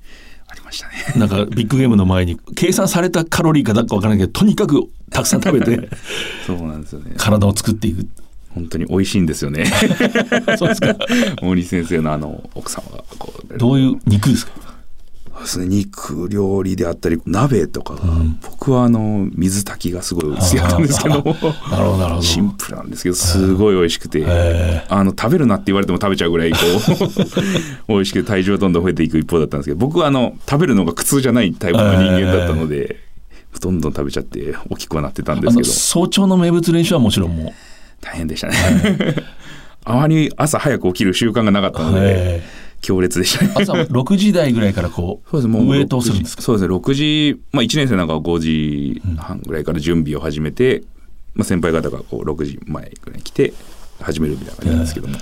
[0.73, 0.93] したね。
[1.17, 4.81] なんかビッグゲームの前に計算されたカロリーかどうかわからないけど、とにかく
[5.11, 5.89] たくさん食べて。
[6.45, 7.13] そうなんですよね。
[7.17, 8.07] 体を作っていく。
[8.49, 9.65] 本当に美味しいんですよね。
[10.59, 10.95] そうですか。
[11.41, 13.57] 大西先生のあの奥様がこう。
[13.57, 14.51] どういう肉ですか？
[15.43, 15.67] ですね。
[15.67, 21.15] 肉料理であったり鍋とかが、うん、僕はあの水炊きがすごい好きだったんですけど。
[21.15, 21.49] なるほど
[21.97, 22.21] なるほど。
[22.21, 24.25] シンプルなんですけどすごい美味しくて。
[24.89, 26.57] あの食べるなって言われても食べちゃうぐらいこ
[27.87, 32.99] う 美味しくて体重はどんどん増えていく一方だったんですけど僕はあの食べるのが苦痛じゃないタイプの人間だったので
[33.59, 35.69] どんどん食べちゃって大きくはなってたんですけど。
[35.69, 37.51] 早朝の名物練習はもちろんもう
[38.01, 38.55] 大変でしたね。
[39.85, 42.41] あまり朝早く起きる習慣がなかったので
[42.83, 43.45] 強烈でした。
[43.45, 45.47] ね朝6時台ぐらいからこうそうです。
[45.47, 46.43] もうウエイトをするんですか？
[46.43, 46.75] そうですね。
[46.75, 50.85] 6時、まあ、1年生なんかは5時半ぐらいから準備を始めて、うん、
[51.35, 53.53] まあ、先輩方がこう6時前ぐらいに来て
[53.99, 55.17] 始めるみたいな感じなんですけども。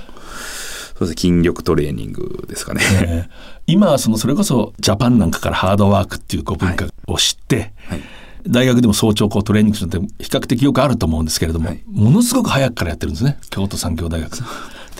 [0.97, 3.29] そうです筋力トレーニングですかね、えー、
[3.65, 7.65] 今はそのそれこそジャパンなんかからハードワークっていうこう文化を知って、はい。
[7.65, 8.01] はい
[8.47, 13.37] 大学でも早朝こうトレーニングするのって比較的よくあると思うんですけれども、はい、ものすごく早くからやってるんですね。
[13.51, 14.35] 京都産業大学。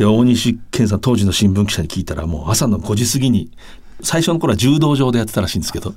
[0.02, 3.52] で大西健さん当時の新聞記者に聞いたらもう朝の5時過ぎに
[4.02, 5.94] 最初の頃は柔道場でやってたらしいんですけど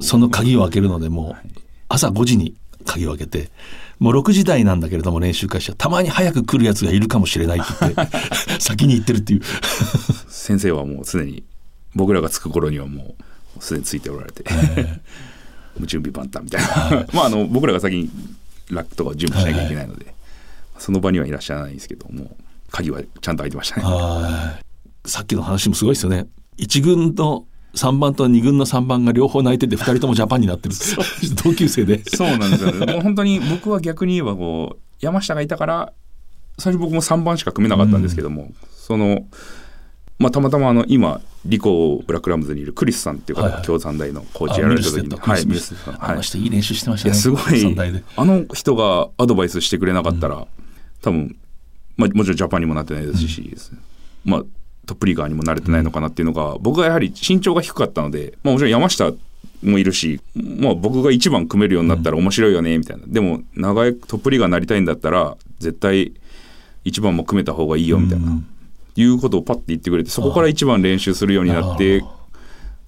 [0.00, 1.48] その鍵を開けるのでもう
[1.88, 2.54] 朝5時に
[2.86, 3.50] 鍵を開けて
[3.98, 8.16] もう6時台なんだけれども練習開始はたまに早く来るやつがいるかもしれないって言って
[8.62, 9.42] 先に行ってるっていう。
[10.28, 11.42] 先生はもう常に
[11.96, 13.16] 僕らが着く頃にはも
[13.58, 17.06] うすでについておられてもう準備万端みたいな。
[17.12, 18.10] まああの僕らが先に
[18.70, 20.14] ラックとか準備しなきゃいけないので、
[20.78, 22.36] その場にはいらっしゃらないんですけども
[22.74, 23.84] 鍵はちゃんと開いてましたね。
[25.06, 26.26] さっきの話もすごいですよね。
[26.58, 30.74] 1軍の3番と2軍の3番が両方泣いてて2人ともジャパンになってる
[31.44, 32.02] 同級生で。
[32.04, 32.86] そうなんですよね。
[32.92, 35.92] もう本当に僕は逆に言えばこう山下がいたから
[36.58, 39.24] 最初僕も3番しか組めなかったんですけども、うん、その
[40.18, 45.74] まあ、たまたまあの今リコブラックラムズにいるクリスさんっていう方が京産大のコーチやられた時に、はい、ミス。
[45.98, 46.46] あの人い。
[46.46, 47.14] い練習してましたね。
[47.14, 47.76] すごい。
[48.16, 50.46] あの人がアドバイスしてくれなかったら、うん、
[51.02, 51.36] 多分、
[51.96, 53.56] まあ、もちろんジャパンにもなってないですし、
[54.26, 54.42] うん、まあ
[54.86, 59.12] トップリーガーにも慣れてないのかなっていうのが、僕はやはり身長が低かったので、まあ、もちろん山下
[59.62, 66.12] もいるし、まあ、僕が1番組めるようになったら面白いよねみたいな、でも長いトップリーガーになりたいんだったら絶対
[66.84, 68.38] 1番も組めた方がいいよみたいな、
[68.96, 72.04] いうことをパッて言ってくれてそこから1番練習するようになって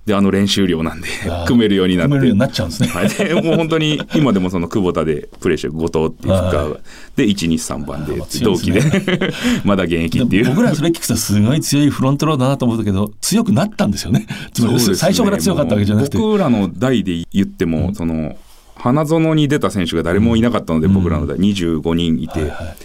[0.07, 1.09] であの練習量なんで
[1.47, 2.11] 組めるようになって。
[2.11, 6.81] 組めるようになっちゃうんですね、はい、でもう本当に今でもその久保田でプレーしてる後藤っていうか
[7.17, 8.81] で123番で同期で
[9.65, 10.47] まだ現役っていう。
[10.47, 14.27] 僕らそれ聞くとすごい強いフロントローだなと思ったけど強くなったんですよね。
[14.53, 16.19] つまり最初から強かったわけじゃなくて。
[16.19, 18.37] 僕らの代で言っても、うん、その
[18.77, 22.77] 花園に出た選手が誰もいなかったので、うん、僕らの代25人いて、はいはい、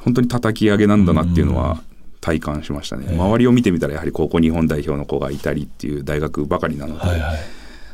[0.00, 1.80] 本当に叩き上げなんだなっていうのは、
[2.24, 7.38] 体感しましたね、周りを見てみたらやはり高校日本代表の子がいたりっていう大学ばかりなので、はいはい、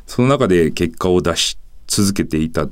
[0.07, 2.71] その中で結果を出し続けていたっ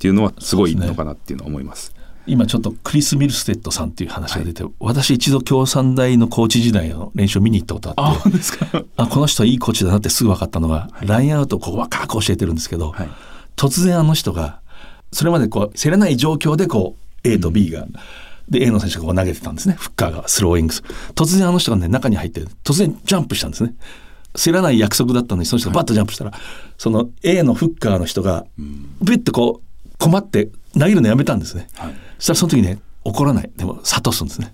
[0.00, 1.94] ていうのはすごいのかなっていうのは思います。
[2.26, 8.30] 今ちょっとクリス・ミルステッドさんっていう話が出て、はい、私一度共産大のコーチ時代の練習を見に行ったことあって
[8.96, 13.08] あ この人はいいコーチだなってすぐ分かったのが、はい、ラインアウトをこう若く教えてるんですけど、はい、
[13.54, 14.58] 突然あの人が
[15.12, 17.92] それまでこう競れない状況でこう A と B が、うん
[18.48, 19.74] で A の選手がこう投げてたんですね。
[19.78, 20.82] フッカーがスローイングス。
[21.14, 23.74] 突然あの人がね中に入って突然ジャンプしたんですね。
[24.34, 26.40] 知らない約束だったのにその人がバッとジャンプしたら、はい、
[26.76, 33.50] その A のフッカーの人がビュッとこう困って投げるのやめたんですね、はい、そしたらその時ね怒らない。
[33.56, 34.52] でも諭すんですね。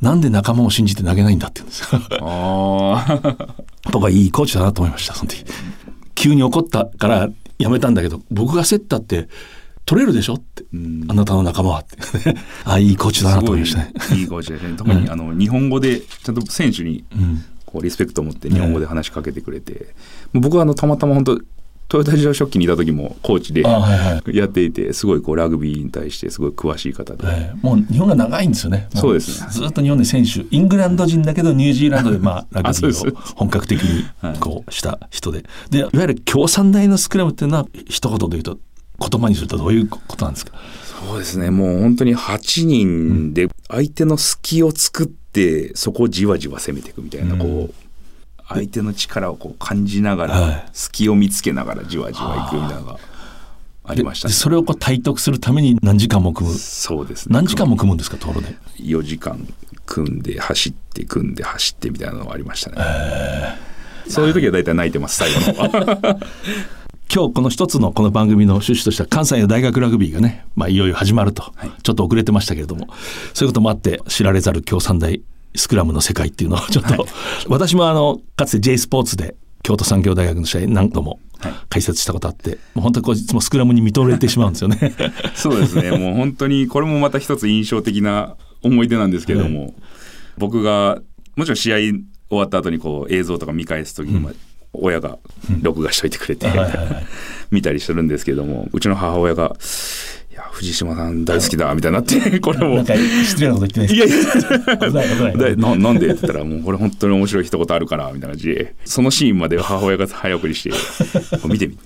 [0.00, 2.00] なんで仲間を信じて投げないんだって言うんですよ。
[3.92, 5.44] 僕はいいコーチだなと思いましたその時。
[6.14, 9.28] 急に怒ったからやめたんだけど僕が競ったって
[9.86, 10.64] 取れるでしょって、
[11.08, 11.96] あなたの仲間はって。
[12.64, 13.92] あいいコーチだなと思いましたね。
[14.14, 14.24] い。
[14.24, 14.74] いコーチですね。
[14.76, 17.04] 特に、あの日本語でちゃんと選手に
[17.64, 19.94] こうリスペクトを持って日本語で話しかけてくれて、
[20.34, 21.40] 僕はあのたまたま本当
[21.88, 28.88] トヨタ自動食器にいた時もコーチでやっていてすごいこうラグビーに対してすごい詳しい方で、はい、もう日本が長いんですよね。
[28.94, 29.48] そうですね。
[29.50, 34.04] ずっと日本で選手イングランド人だけどニュージーランドでまあラグビーを本格的に
[34.40, 35.44] こうした人で。
[35.70, 38.58] でいわゆる共産大のスクラムっていうのは一言で言うと
[38.98, 40.52] 言葉にするとどういうことなんですか？
[41.06, 41.50] そうですね。
[41.50, 47.74] もう本当に8人で相手の隙を作ってそこをじわじわ攻めていくみたいな、こう
[48.48, 52.98] 相手の力をこう感じながら、隙を見つけながらじわじわいくみたいなのが
[53.84, 56.56] ありました、ね、それをこう体得するために何時間も組む？
[56.56, 57.34] そうですね。
[57.34, 59.46] 何時間も組むんですかところで？4時間
[59.84, 62.76] 組んで走って組んで走ってみたいなのがありましたね。
[64.08, 66.20] そういう時は大体泣いてます最後の
[67.12, 72.88] 今日この一つのこの番組の趣旨としては関西の大学ラグビーがね、まあ、いよいよ始まると、はい、ちょっと遅れてましたけれども
[73.32, 75.22] そういうこともあって知られざる共産大
[75.54, 77.10] スクラムの世界っていうのを ちょっと、はい、
[77.48, 81.20] 私もあのかつて J スポーツで京都産業大学の試合何度も
[81.68, 84.94] 解説したことあって、はい、もう本当にこういつもスクラムに見とれてしまうんですよね。
[85.34, 85.90] そうですね。
[85.92, 89.74] もう本当にこれもまた一つ印象的な思い出なんですけれども、はい、
[90.38, 91.00] 僕が
[91.36, 94.36] もちろん試合終わった後にこう映像とか見返す時に、うん
[94.80, 95.18] 親が
[95.62, 96.46] 録画しといてくれて、
[97.50, 99.56] 見たりするんですけどもうちの母親が
[100.32, 102.84] 「いや藤島さん大好きだ」みたいになってこれも。
[102.84, 105.56] 失礼なこと言ってないいやいや。
[105.56, 108.74] ななんでって言ったらもうこれ本当に面白い一言あるからみたいな感じで。
[108.84, 110.70] そのシーンまで母親が早送りして
[111.48, 111.78] 見てみて。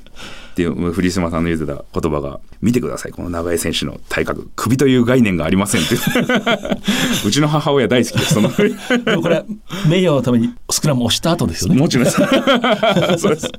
[0.50, 5.94] っていう藤島さんの言ってた言葉が「見てくださいこの長江選手の体格首という概念がありません」って
[7.24, 7.30] う。
[7.30, 8.50] ちの母親大好きですその。
[8.50, 9.44] でもこれ
[9.88, 11.80] 名誉のためにスクラム押した後ですよね。
[11.80, 12.16] もちろんです。
[13.18, 13.50] そうです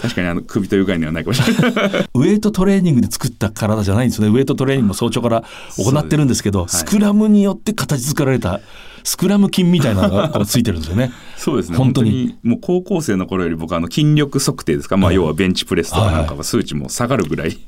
[0.00, 2.08] 確かにあの首という概念はないかもしれない。
[2.14, 4.34] ウエイトトレーニングで作った体じゃないんですよね。
[4.34, 5.44] ウエイトトレーニングも早朝から
[5.78, 8.60] 行ってるんですけど、はい、スクラムによって形作られた
[9.04, 11.12] スクラム筋みたいなのがついてるんですよね。
[11.36, 11.76] そうですね。
[11.76, 17.58] 本当にもう高校生の頃より僕あの筋力測定ですか、まあ要はベンチプレスとかなんかは数値も下がるぐらい、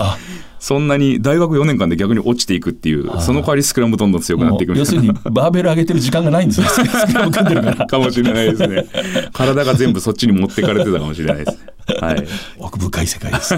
[0.59, 6.67] そんなに大学4年間で逆に落ちていくっていう、その代わりスクラムどんどん強くなっていく要するにバーベル上げてる時間がないんですよ。
[6.69, 7.87] スクラム組んでるから。
[7.87, 8.87] かもしれないですね。
[9.33, 11.59] 体が全部そっちに持ってかれてたかもしれないです。
[12.01, 12.27] はい。
[12.59, 13.55] 奥深い世界です。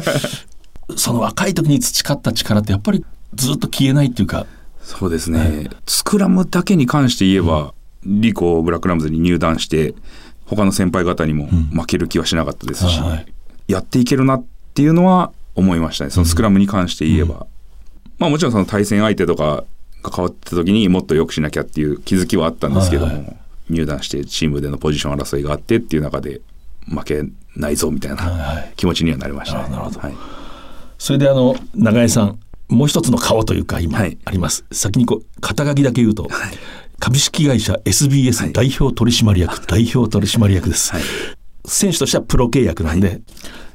[0.97, 4.47] その若い時に培った力ってやっぱりずっと消えないっていうか。
[4.85, 9.95] そうですね、はい、スクラムだけに関して言えば、リコブラックラムズに入団して
[10.47, 13.27] 他の先輩方にも負ける気はしなかったですし、うんはい、
[13.67, 14.45] やっていけるなっ
[14.75, 16.11] ていうのは思いましたね。
[16.11, 17.41] そのスクラムに関して言えば、うん、
[18.19, 19.65] まあもちろんその対戦相手とか
[20.03, 23.37] が変わった時にもっと良くしなきゃっていう気づきはあったんですけども、はいはい、
[23.71, 26.43] 入団してチームでのポジション争いがあってっていう中で
[26.87, 27.23] 負け
[27.57, 29.71] ないぞみたいな気持ちにはなりましたね。
[29.71, 30.15] なるほど、はい、
[30.99, 32.39] それであの永江さん
[32.75, 36.31] もう一つの顔というか今あります、はい、先にこう肩書きだけ言うと、はい、
[36.99, 40.93] 株式会社 SBS 代表取締役、代表取締役です、
[41.67, 43.21] 選手としてはプロ契約なんで、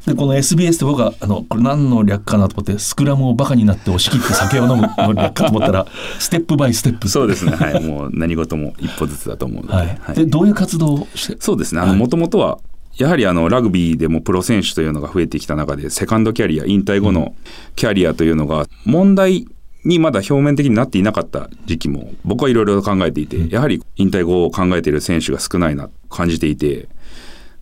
[0.06, 5.86] でこの SBS って僕はあのこれ何の略かなと思ってスクラムをバカになって押し切って酒を飲むの略かと思ったら
[6.20, 7.10] ステップバイステップ。
[7.10, 7.52] そうですね。
[7.52, 7.84] はい。
[7.84, 10.00] もう何事も一歩ずつだと思うので,、はい。
[10.02, 11.38] はい、でどういう活動をして？
[11.40, 11.82] そうですね。
[11.82, 12.60] もともとは
[13.00, 17.34] やはりあのラグビーでもプロ選手というのが増えてきた中でセカンドキャリア引退後の
[17.78, 19.48] キャリアというのが問題
[19.86, 26.90] にまだ表面的になっていなかった時期も僕はいろいろ考えていてやはり引退後を考えている選手が少ないなと感じていて、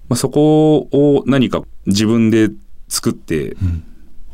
[0.10, 2.50] まあ、そこを何か自分で
[2.88, 3.56] 作って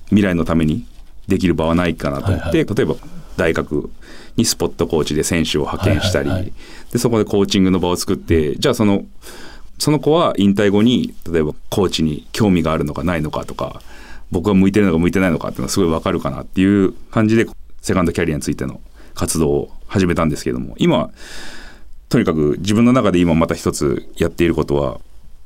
[0.05, 0.85] 未来のために
[1.27, 2.95] できる場はないかなと思って、例えば
[3.35, 3.89] 大学
[4.35, 6.53] にスポットコーチで選手を派遣したり、
[6.91, 9.05] でそこでコーチングの場を作ってじゃあその
[9.83, 13.81] その子は引退後に例えばコーチに興味があるのかないのかとか
[14.31, 17.45] 僕が向いてるのか向いてないのかっていうのはすごい分かるかなっていう感じで
[17.81, 18.79] セカンドキャリアについての
[19.13, 21.11] 活動を始めたんですけども今
[22.07, 25.01] とにかく自分の中で今また一つやっていることは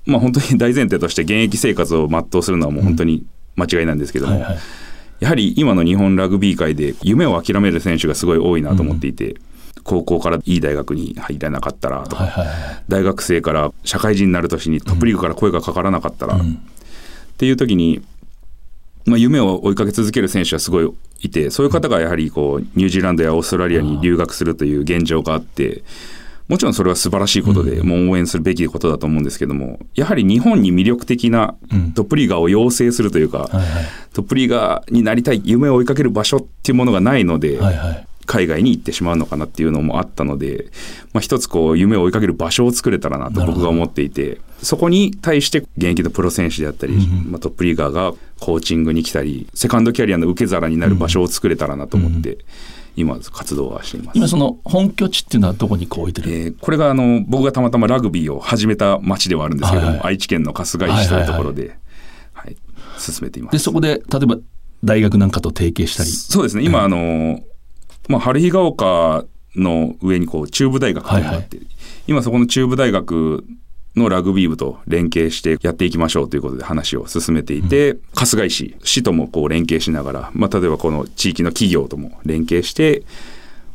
[0.05, 4.59] まあ本当に大前提として現役生活を全うするのはもう本当に間違いなんですけども、うんはいはい、
[5.19, 9.37] やはり今の日本ラグビー界で夢を諦める選手がすごい多いなと思っていて、
[9.87, 16.55] 高校からいい大学に入らなかったらとか、はいはいはい、大学生から社会人になる年にトップリーグから声がかからなかったら、うん、っ
[17.37, 18.03] ていう時に、
[19.05, 25.83] まあ、夢を追いかけ続ける選手はすごいいてそういう方がやはりこうニュージーランドやオーストラリアに留学するという現状があって。
[26.47, 31.55] もちろんそれは素晴らしいことで、もう応援するべきことだと思うんですけども、やはり日本に魅力的な
[31.93, 33.49] トップリーガーを養成するというか、
[34.13, 37.59] トップリーガーになりたい夢を追いかける場所っていうものがないので、
[38.27, 40.67] 海外に行ってしまうのかなっていうのもあったので、
[41.13, 52.33] まあ、一つこう夢を追いかける場所を作れたらなと僕が思っていてそこに対して現役のプロ選手であったり、うん、まあ、トップリーガーがコーチングに来たりセカンドキャリアの受け皿になる場所を作れたらなと思って。
[52.33, 52.37] うん
[52.99, 54.17] 今活動はしています。
[54.17, 61.77] 今その本拠地っていうのはどこにこう置いてる、えー、これがあの僕がたまたまラグビーを始めた町ではあるんですけども、はいはい、愛知県の春日井市というところで、
[62.33, 62.57] はい、はい、
[62.97, 63.51] 進めています。
[63.51, 64.37] でそこで例えば
[64.83, 66.09] 大学なんかと提携したり？
[66.09, 66.63] そうですね。
[66.63, 67.39] 今、あの
[68.07, 71.35] まあ、春日ヶ丘の上にこう中部大学があって、はい。
[71.35, 71.49] はい、
[72.07, 73.43] 今そこの中部大学
[73.95, 83.03] のラグビー部と連携してやっていきましょうということで話を進めていて、うん、春日井市市ともこう連携しながら、まあ、例えばこの地域の企業とも連携して、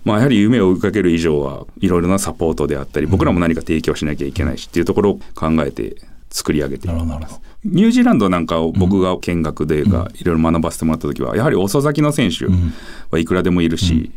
[0.04, 5.96] まあ、やはり夢を追いかける以上はいろいろなサポートであったり僕らも何か提供しなきゃいけないしっていうところを考えて
[6.30, 7.40] 作り上げています。
[7.64, 12.46] ニュージーランドなんかを僕が見学でいろいろ学ばせてもらった時はやはり遅咲きの選手
[13.10, 14.10] はいくらでもいるし、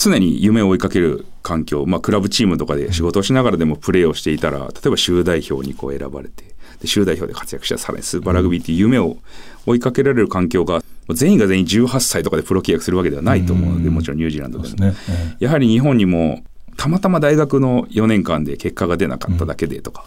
[0.00, 6.44] 常に夢を追いかける環境、まあ、クラブチームとかで仕事をしながらでもプレーをしていたら例えば州代表にこう選ばれて
[6.80, 9.18] で州代表で活躍したさらにスーパーラグビーっていう夢を
[9.66, 14.94] 追いかけられる環境が全員が全員18歳とかでプロ契約するわけではないと思うのでもちろんニュージーランドでも、ね、
[15.38, 16.42] やはり日本にも
[16.78, 20.06] たまたま大学の4年間で結果が出なかっただけでとか、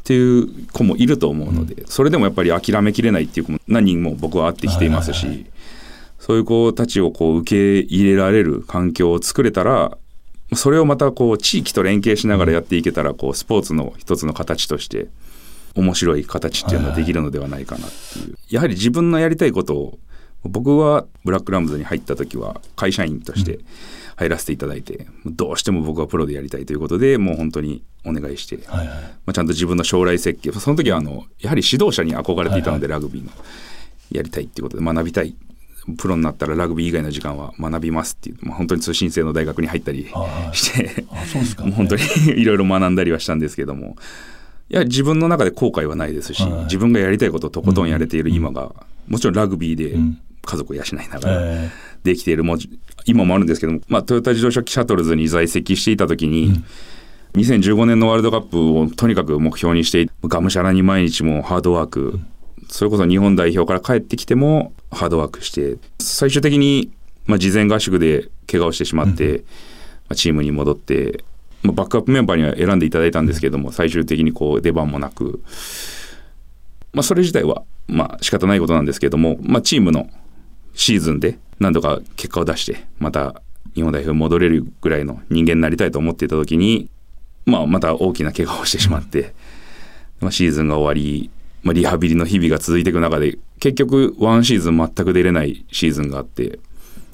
[0.00, 5.46] っていう子もいると思うので、それでもやっぱり諦めきれないっていう子も何人も僕は会ってきていますし、
[6.24, 9.98] そういう子たちをこう受け入れられる環境を作れたら
[10.54, 15.08] それをまたこう地域と連携しながらやっていけたらこうスポーツの一つの形として
[15.76, 19.98] 面白い形っていうのはできるのではないかなっていう、やはり自分のやりたいことを
[20.44, 23.58] 僕はブラックラムズに入った時は会社員として
[24.16, 33.30] 入らせていただいて、どうしても僕はプロでやりたいということでもう本当にお願いして、はいはい、まあ、ちゃんと自分の将来設計その時はあのやはり指導者に憧れていたので、ラグビーの。
[34.10, 35.34] やりたいっていうことで学びたい
[35.98, 40.10] プロになったらラグビー以外の時間は学びますっていう、まあ、本当に通信制の大学に入ったり
[40.52, 41.04] して、
[41.62, 42.02] もう 本当に
[42.40, 43.96] いろいろ学んだりはしたんですけども。
[44.70, 48.72] いや自分の中で後悔はないですし、自分がやりたいことをとことんやれている今が、
[49.08, 49.98] もちろんラグビーで
[50.42, 51.70] 家族を養いながら
[52.02, 52.56] できている、も
[53.04, 56.64] 今もあるんですけども、まあ、トヨタ自動車シャトルズに在籍していた時に、うん。
[57.34, 62.20] 2015年のワールドカップをとにかく目標にしてがむしゃらに毎日もハードワーク、
[62.74, 66.90] それこそ日本代表から帰ってきてもハードワークして最終的に、
[67.24, 69.44] まあ、事前合宿で怪我をしてしまって、うん、ま
[70.08, 71.22] あ、チームに戻って、
[71.62, 75.40] まあ、バックアップメンバーには選んでいただいたんですけども最終的にこう出番もなく、
[76.92, 80.10] まあ、それ自体はまあ仕方ないことなんですけども、まあ、チームの
[80.74, 83.40] シーズンで何度か結果を出してまた
[83.76, 86.90] 日本代表に戻れるぐらいの人間になりたいと思っていた時に、
[87.46, 89.32] まあ、また大きな怪我をしてしまって、
[90.18, 91.30] まあ、シーズンが終わり、
[91.64, 96.60] まあ、リハビリの日々が続いていく中で結局ワンシーズン全く出れないシーズンがあって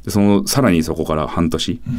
[0.09, 1.99] そのさらにそこから半年、うん、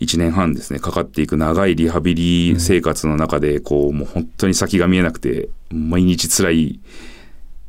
[0.00, 6.80] 1年半ですねかかっていく長いリハビリ生活の中でこうもう本当に先が見えなくて毎日辛い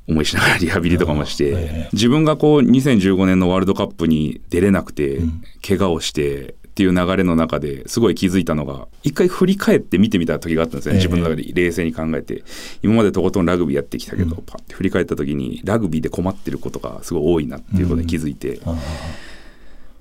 [0.08, 5.22] 思いしながら リハビリとかもして、自分がこう2015年のワールドカップに出れなくて、
[5.66, 12.44] 怪我をしてっていう流れの中ですごい気づいたのが一回振り返って見てみた時があったんですね、自分の中で冷静に考えて。
[12.82, 18.60] 今までとことんラグビーやってきたけど、パッて振り返った時にラグビーで困ってることがすごい多いなっていうことに気づいて。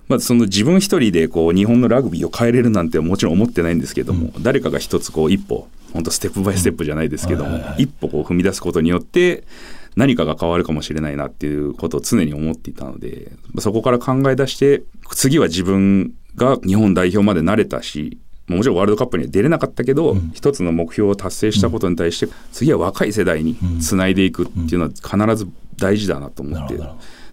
[0.09, 9.45] まずその自分一人でこう日本のラグビーを変えれるなんてもちろん思ってないんですけども、誰かが一つこう一歩本当ステップバイステップじゃないですけども、一歩こう踏み出すことによって
[9.95, 18.19] 何かが変わるかもしれないなっていうことを常に思っていたのでそこから考え出して次は自分が日本代表まで慣れたし
[18.49, 26.89] もちろんワールドカップには出れなかったけど、うん、一つの目標を達成したことに対して、うん、次は若い世代につないでいくっていうのは必ず大事だなと思って、うん、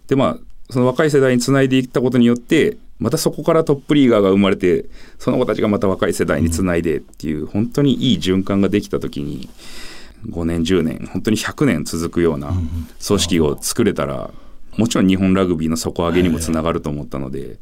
[0.06, 0.38] でまあ
[0.70, 4.86] その若い世代につないでいったことによってまたそこからトップリーガーが生まれて
[5.18, 9.48] その子たちがまた若い世代につないでっていう、本当にいい循環ができた時に
[10.28, 12.52] 5年10年本当に100年続くような
[13.04, 14.30] 組織を作れたら
[14.76, 17.56] もちろん日本ラグビーの底上げにもつながると思ったので、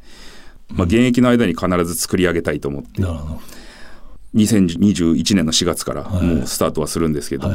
[0.70, 3.02] まあ、現役の間に必ず作り上げたいと思って。
[4.34, 7.54] 2021年の4月からもうスタートはするんですけども、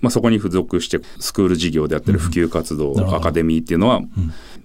[0.00, 4.02] まあ、そこに付属してスクール事業であったり普及活動、うん、アカデミーっていうのは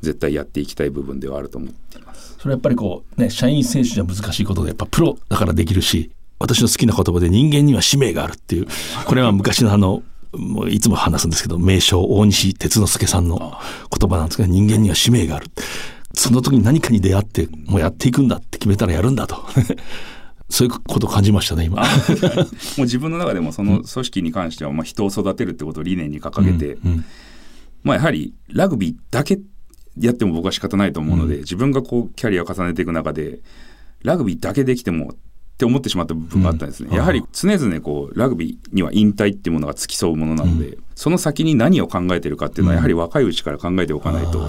[0.02, 2.38] 絶対やっていきたい部分ではあると思っています。
[2.40, 6.12] それやっぱりこうね社員選手じゃ難しいことでやっぱプロだからできるし
[6.44, 8.68] 私の好きな言葉で人間には使命があるっていう、
[9.06, 13.58] これは昔のあの、もういつも話すんですけど、名将大西哲之助さんの
[13.98, 15.48] 言葉なんですけど、人間には使命がある。
[16.14, 19.38] その時に何かに出会って、もうやっていくんだって決めたらやるんだと。
[20.50, 21.82] そういうことを感じましたね、今。
[21.82, 21.88] も
[22.80, 27.06] う自分の中でもその組織に関しては、まあ人を育てるってことを理念に掲げて、うんうん、
[27.84, 29.40] まあやはりラグビーだけ
[30.00, 33.40] やっても僕は仕方ないと思うので、うん、自分がこうキャリアを重ねていく中で、
[34.04, 44.48] ラグビーだけできてもって思ってしまった部分があったんですね、うん、やはり常々こうラグビーには引退っていうものが付き添うものなので、うん、その先に何を考えてるかっていうのはやはり若いうちから考えておかないと、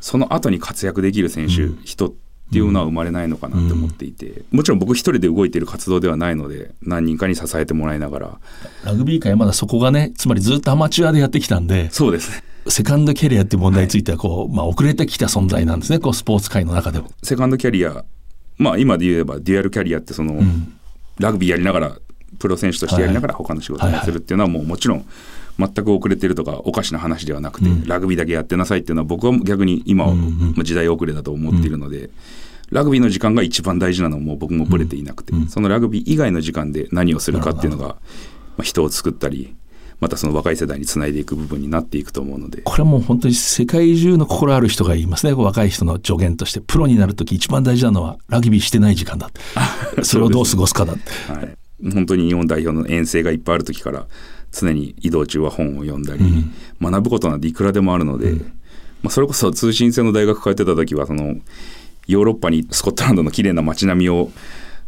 [0.00, 2.12] その後に活躍できる選手、人っ
[2.52, 8.38] ていうのは生まれないのかなって思っていて、もちろん僕一人で動いている活動ではないので何人かに支えてもらいながら。
[8.84, 12.30] ラグビー界はまだそこがねつまりずっとアマチュアでやってきたんでそうです。
[12.30, 17.10] ねセカンドキャリアっていう問題についてはこう、はい、まあ、遅れてきた存在なんですねこうスポーツ界の中でも。
[17.22, 18.04] セカンドキャリア
[18.58, 20.76] まあ今で言えばデュアルキャリアってその、うん、
[21.18, 21.98] ラグビーやりながら
[22.38, 25.06] プロ選手としてやりながら他の仕事をするっていうのはもうもちろん
[25.58, 30.14] 全く遅れてるとかおかしな話ではなくて、うん、ラグビーだけやってなさいっていうのは僕は逆に今は
[30.62, 32.10] 時代遅れだと思っているので、
[32.70, 37.96] ラグビーの時間が一番大事なのも僕もぶれていなくて、そのラグビー以外の時間で何をするかっていうのが、ま
[38.58, 39.54] あ、人を作ったり
[40.00, 42.62] またその若い世代につないでいく部分になっていくと思うので。
[42.62, 45.32] これはもう本当に世界中の心ある人が言いますね。
[45.32, 49.30] 若い人の助言としてプロになる時一番大事なのはラグビーしてない時間だ。
[50.02, 50.96] それをどう過ごすかだ、は
[51.42, 51.56] い、
[51.92, 54.06] 本当に日本代表の遠征がいっぱいある時から
[54.52, 58.38] 常に移動中は本を読んだり、うん、学ぶことなんていくらでもあるので、うん、
[59.02, 61.36] まあ、それこそ通信制の大学通ってた時はその
[62.06, 64.30] ヨーロッパにスコットランドの綺麗な街並みを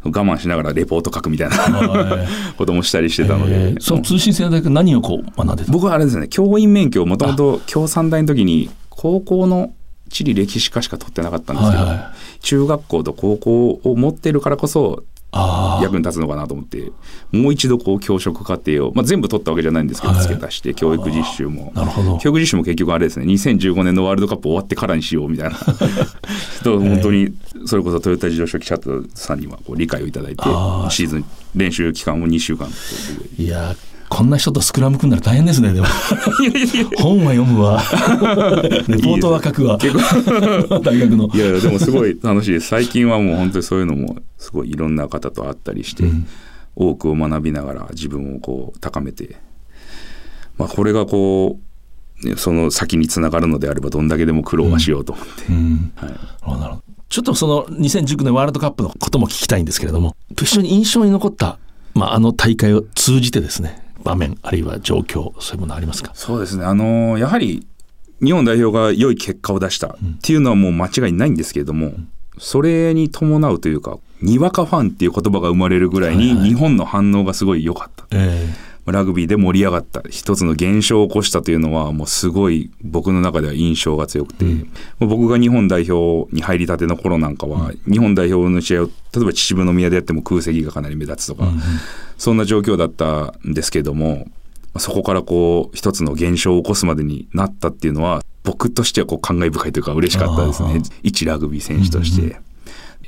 [0.05, 9.73] 我慢しながらレポート書くみたいな こともしたりしてたので、えー、その通信制の大学何をこう学んでた僕はあれですね教員免許をもともと共産大の時に高校の
[10.09, 15.03] 地理歴史科しか取ってなかったんですけど、はいはい、中学校と高校を持ってるからこそ
[15.33, 16.91] 役に立つのかなと思って
[17.33, 21.73] もう一度こう教職課程を、まあ、全部取ったわけじゃないんですけど、はい、付け足して教育実習も。
[22.21, 23.27] 教育実習も結局あれですね。
[23.27, 25.57] 2015年のワールドカップ終わってからにしようみたいな。
[26.65, 27.35] 本当に
[27.67, 28.79] それこそトヨタ自動車記者
[29.15, 30.43] さんにはこう理解をいただいて
[30.91, 31.25] シーズン
[31.55, 32.69] 練習期間を2週間。
[33.39, 33.77] いや
[34.09, 35.87] こんな人とスクラム組んだら大変ですね、でも。
[36.99, 37.83] 本は読むわ。
[38.89, 39.79] レポートは書くわ。
[40.83, 41.31] 大学の。
[41.35, 42.69] いやいや、でもすごい楽しいです。
[42.69, 46.27] 最近はもう本当にそういうのも、すごいいろんな方と会ったりして、うん、
[46.75, 49.37] 多くを学びながら自分をこう高めて、
[50.57, 51.59] まあ、これがこ
[52.25, 55.33] う、その先につながるのであれば、どんだけでも苦労はしようと思って。
[57.09, 61.59] ちょっとその2019年ワールドカップのことも聞きたいんですけれども、非常に印象に残った、
[61.95, 66.13] まあ、あの大会を通じてですね、場面あるいは状況そういうものありますか？
[66.15, 66.65] そうですね。
[66.65, 67.67] あのやはり
[68.23, 80.01] 日本代表が良い結果を出したっていうのはもう間違いないんですけれども、うん、それに伴うというかにわかファンっていう言葉が生まれるぐらいに日本の反応がすごい良かった、はいはいえーラグビーで盛り上がった。
[80.09, 91.61] 一つの現象を起こしたというのはもうすごい僕の中では印象が強くて、うん、僕が日本代表に入りたての頃なんかは、うん、日本代表の試合を例えば秩父宮でやっても空席がかなり目立つとか、うん、
[92.19, 94.27] そんな状況だったんですけども
[94.77, 100.83] そこからこう一つの現象を起こすまでになったっていうのは僕としてはこう感慨深いというか嬉しかったですね。
[101.03, 102.37] 一ラグビー選手として、うんうん、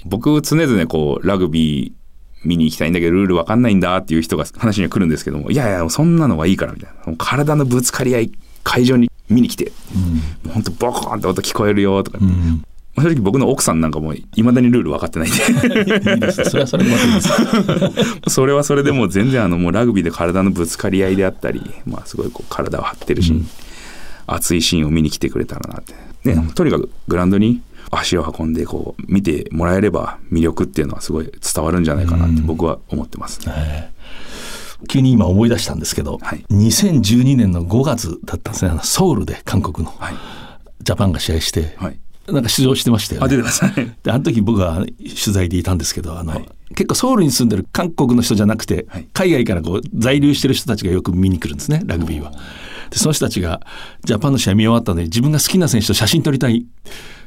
[0.06, 1.92] 僕常々こうラグビー
[2.44, 7.16] 見に行きたいんだけどルールわかんないんだっていう人が話には来るんですけどもいやいやそんなのはいいからみたいな。
[7.16, 8.32] 体のぶつかり合い
[8.64, 9.72] 会場に見に来て、
[10.44, 12.64] うん、ほんとボコーンって音聞こえるよとか、うん、
[12.96, 16.14] 正直僕の奥さんなんかもいまだにルール分かってないんで。
[16.14, 16.90] いいですそれはそれで
[18.28, 23.46] それはそれでもう全然あのもうラグビーで体のぶつかり合いであったり、まあ、すごいこう体を張ってるし、うん、
[24.26, 25.94] 熱いシーンを見に来てくれたらなって、
[26.34, 33.92] ね、とにかくグラウンドに足を運んでこう見てもらえれば魅力っていうのはすごい伝わるんじゃないかなって僕は思ってます、ね、
[34.88, 38.78] 急に今思い出したんですけど、はい、2012年の5月だったんですね。
[38.82, 40.14] ソウルで韓国の、はい、
[40.82, 41.98] ジャパンが試合して、はい、
[42.32, 43.62] なんか出場してましたよ、ね、あ出てます
[44.02, 52.32] であの時僕は取材でいたんですけどあの、はい、結構ソウルに住んでる韓国の人じゃなくて、はい、海外からこう在留してる人たちがよく見に来るんですねラグビーは。
[52.90, 53.60] でその人たちが
[54.04, 56.66] ジャパンの試合見終わったので自分が好きな選手と写真撮りたい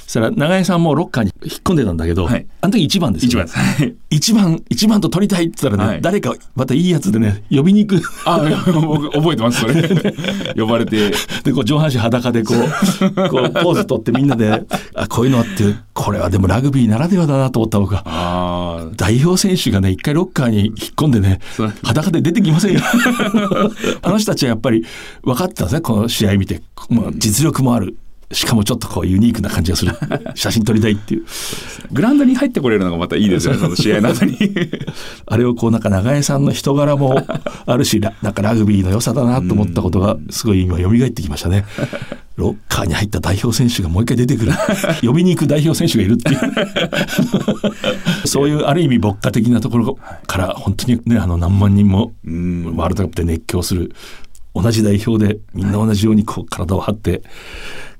[0.05, 8.01] そしたら長江さんもロッカーに引っ込んでたんだけど、はい、あの時1番ですよ、ね、1番一番一番と取りたいって言ったらね、はい、誰かまたいいやつでね呼びに行く。
[8.25, 8.39] あ
[8.73, 10.53] 僕覚えてますそれ。
[10.55, 11.11] 呼ばれて。
[11.43, 14.63] でこう上半身裸でこうこうポーズ取ってみんなで
[14.95, 21.39] あこういうのあってこれはでもラグビーならではだなと思ったのが代表選手がね一回ロッカーに引っ込んでね
[21.83, 22.81] 裸で出てきませんよ。
[24.01, 24.85] あの人たちはやっぱり
[25.23, 27.97] 分かってたんですねこの試合見て、まあ、実力もある
[28.33, 29.93] しかもちょっとこうユニークな感じがする。
[30.35, 31.23] 写真撮りたいっていう。
[31.91, 34.37] グラウンドに入ってこれるのがまたいいですよねその試合の後に。
[35.25, 37.25] あれをこうなんか長江さんの人柄も
[37.65, 41.65] あるしなんかラグビーの良さだなと思ったことがすごい今蘇ってきましたね。
[42.35, 44.51] ロッカーに入った代表選手がもう一回出てくる。
[45.03, 48.27] 呼びに行く代表選手がいるっていう。
[48.27, 52.13] そういうある意味牧歌的なところから本当にねあの何万人も
[52.75, 53.93] ワールドカップで熱狂する。
[54.55, 57.23] 同じ代表でみんな同じようにこう体を張って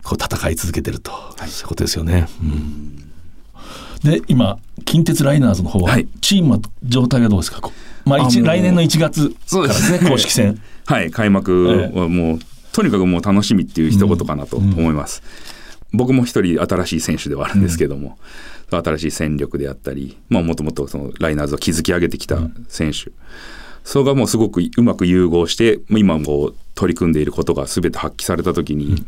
[0.04, 2.28] こう戦い続けてると、はい、そういうことですよね。
[2.42, 7.62] うん、で今近鉄ライナーズの方は、チームは状態はどうですか？
[8.06, 10.10] まあ、来年の1月からですね。
[10.10, 10.60] 公式戦。
[10.86, 12.40] はい開幕はもう、
[12.74, 15.24] とにかくもう楽しみっていう一言かなと思います。
[15.94, 18.18] うん、僕も一人新しい選手ではあるんですけども、
[18.72, 23.12] うん、新しい戦力であったりもともとそのライナーズを築き上げてきた選手、
[23.86, 29.06] それがもうすごくうまく融合して今も取り組んでいることが全て発揮された時に、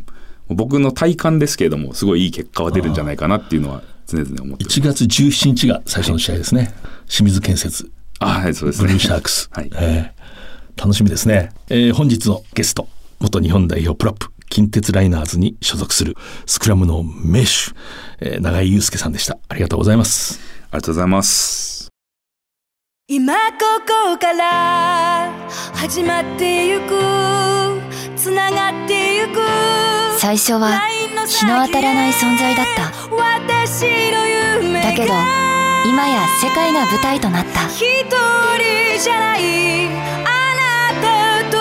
[0.50, 6.72] 僕の体感ですけれどもすごいいい結果は出るんじゃないかなっていうのは常々思って1月17日が最初の試合ですね、はい、
[7.08, 7.92] 清水建設。
[8.20, 8.88] あはいそうですね。
[8.88, 9.70] ブルーシャークス、はい。
[9.76, 12.88] えー、楽しみですね、えー、本日のゲスト
[13.20, 16.16] 元日本代表プラップ近鉄ライナーズに所属する
[16.46, 17.48] スクラムの名手、
[18.20, 19.38] えー、永井祐介さんでした。
[19.50, 20.40] ありがとうございます。
[20.72, 21.90] ありがとうございます。
[23.08, 23.66] 今こ
[24.14, 25.32] こから
[25.74, 27.85] 始まってゆく
[30.18, 30.82] 最初は
[31.28, 32.92] 日の当たらない存在だった。
[34.82, 35.14] だけど
[35.88, 37.68] 今や世界が舞台となった。
[37.68, 39.88] 一人じゃない。
[40.26, 41.58] あなたと。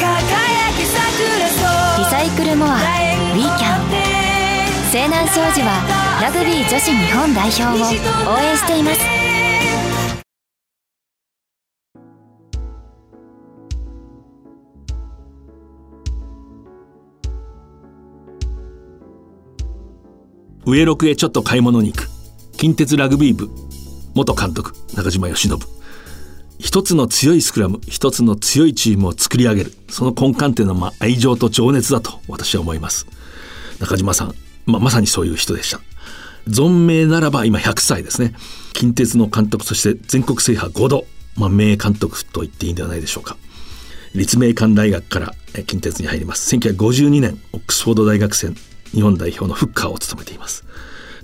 [0.00, 1.48] 輝き桜
[1.98, 3.82] リサイクルモアウィーキャン
[4.90, 7.72] 西南商事はラグビー女子日本代表を
[8.32, 9.21] 応援しています
[20.64, 22.08] 上六へちょっと買い物に行く。
[22.56, 23.50] 近鉄ラグビー部。
[24.14, 25.58] 元監督中島義信。
[26.60, 29.72] 一つの強いスクラム一つの強いチームを作り上げる。
[29.88, 33.08] その根幹点のま愛情と情熱だと私は思います。
[33.80, 34.34] 中島さん、
[34.64, 35.80] ままさにそういう人でした。
[36.46, 38.32] 存命ならば今100歳ですね。
[38.72, 41.06] 近鉄の監督として全国制覇5度、
[41.36, 43.36] まあ、名監督と言っていいんではないでしょうか。
[44.14, 45.34] 立命館大学から
[45.64, 46.54] 近鉄に入ります。
[46.54, 48.52] 1952年オックスフォード大学生
[48.92, 50.64] 日本代表のフッカーを務めています。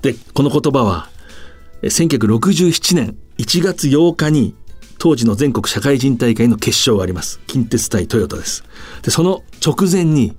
[0.02, 1.08] でこの言葉は
[1.82, 4.54] 1967年1月8日に
[4.98, 7.40] 当時の全国社会人大会の決勝があります。
[7.46, 8.64] 近鉄対トヨタです。
[9.02, 10.36] でその直前に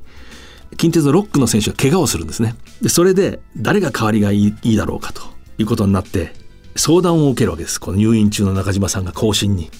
[0.77, 2.55] 近鉄のロックの選手が怪我をするんですね。
[2.81, 5.21] でそれで誰が代わりがいいいいだろうかと
[5.57, 6.33] いうことになって
[6.75, 7.79] 相談を受けるわけです。
[7.79, 9.71] この入院中の中島さんが後進に。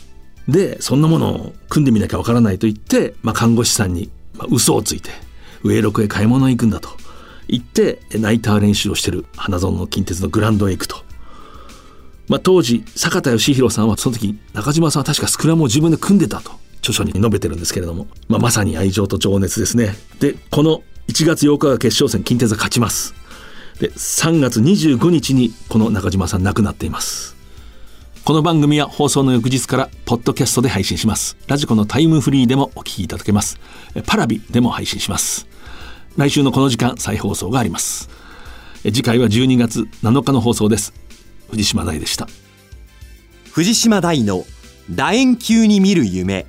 [0.47, 5.11] でそんなものを組んでみなきゃわからないと言って、まあ、看護師さんに、まあ、嘘をついて
[5.61, 6.89] 上六へ買い物に行くんだと。
[7.49, 10.97] 行ってナイター練習をしてる花園の近鉄のグランドへ行くと。
[12.27, 19.95] まあ、当時坂田義弘さんはその時中島さんは確かスクラムを自分で組んでたと著書に述べてるんですけれども、まあ、まさに愛情と情熱ですね。
[20.19, 23.15] でこの1月8日が決勝戦近鉄が勝ちます。
[23.79, 27.35] で3月25日にこの中島さん亡くなっています。
[28.25, 31.35] この番組は放送の翌日からポッドキャストで配信します。
[31.47, 33.59] ラジコのタイムフリーでもお聞きいただけます。
[34.05, 35.48] パラビでも配信します。
[36.17, 38.09] 来週のこの時間再放送があります。
[38.83, 40.93] 次回は12月7日の放送です。
[41.49, 42.27] 藤島大でした。
[43.51, 44.45] 藤島大の
[44.89, 46.45] 楕円球に見る夢。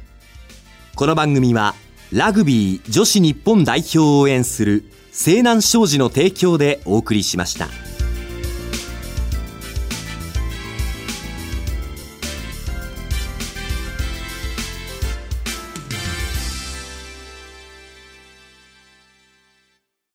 [0.95, 1.75] この番組は
[2.13, 7.89] ラグビー女子日本代表を応援する西南商事の提供でお送りしました。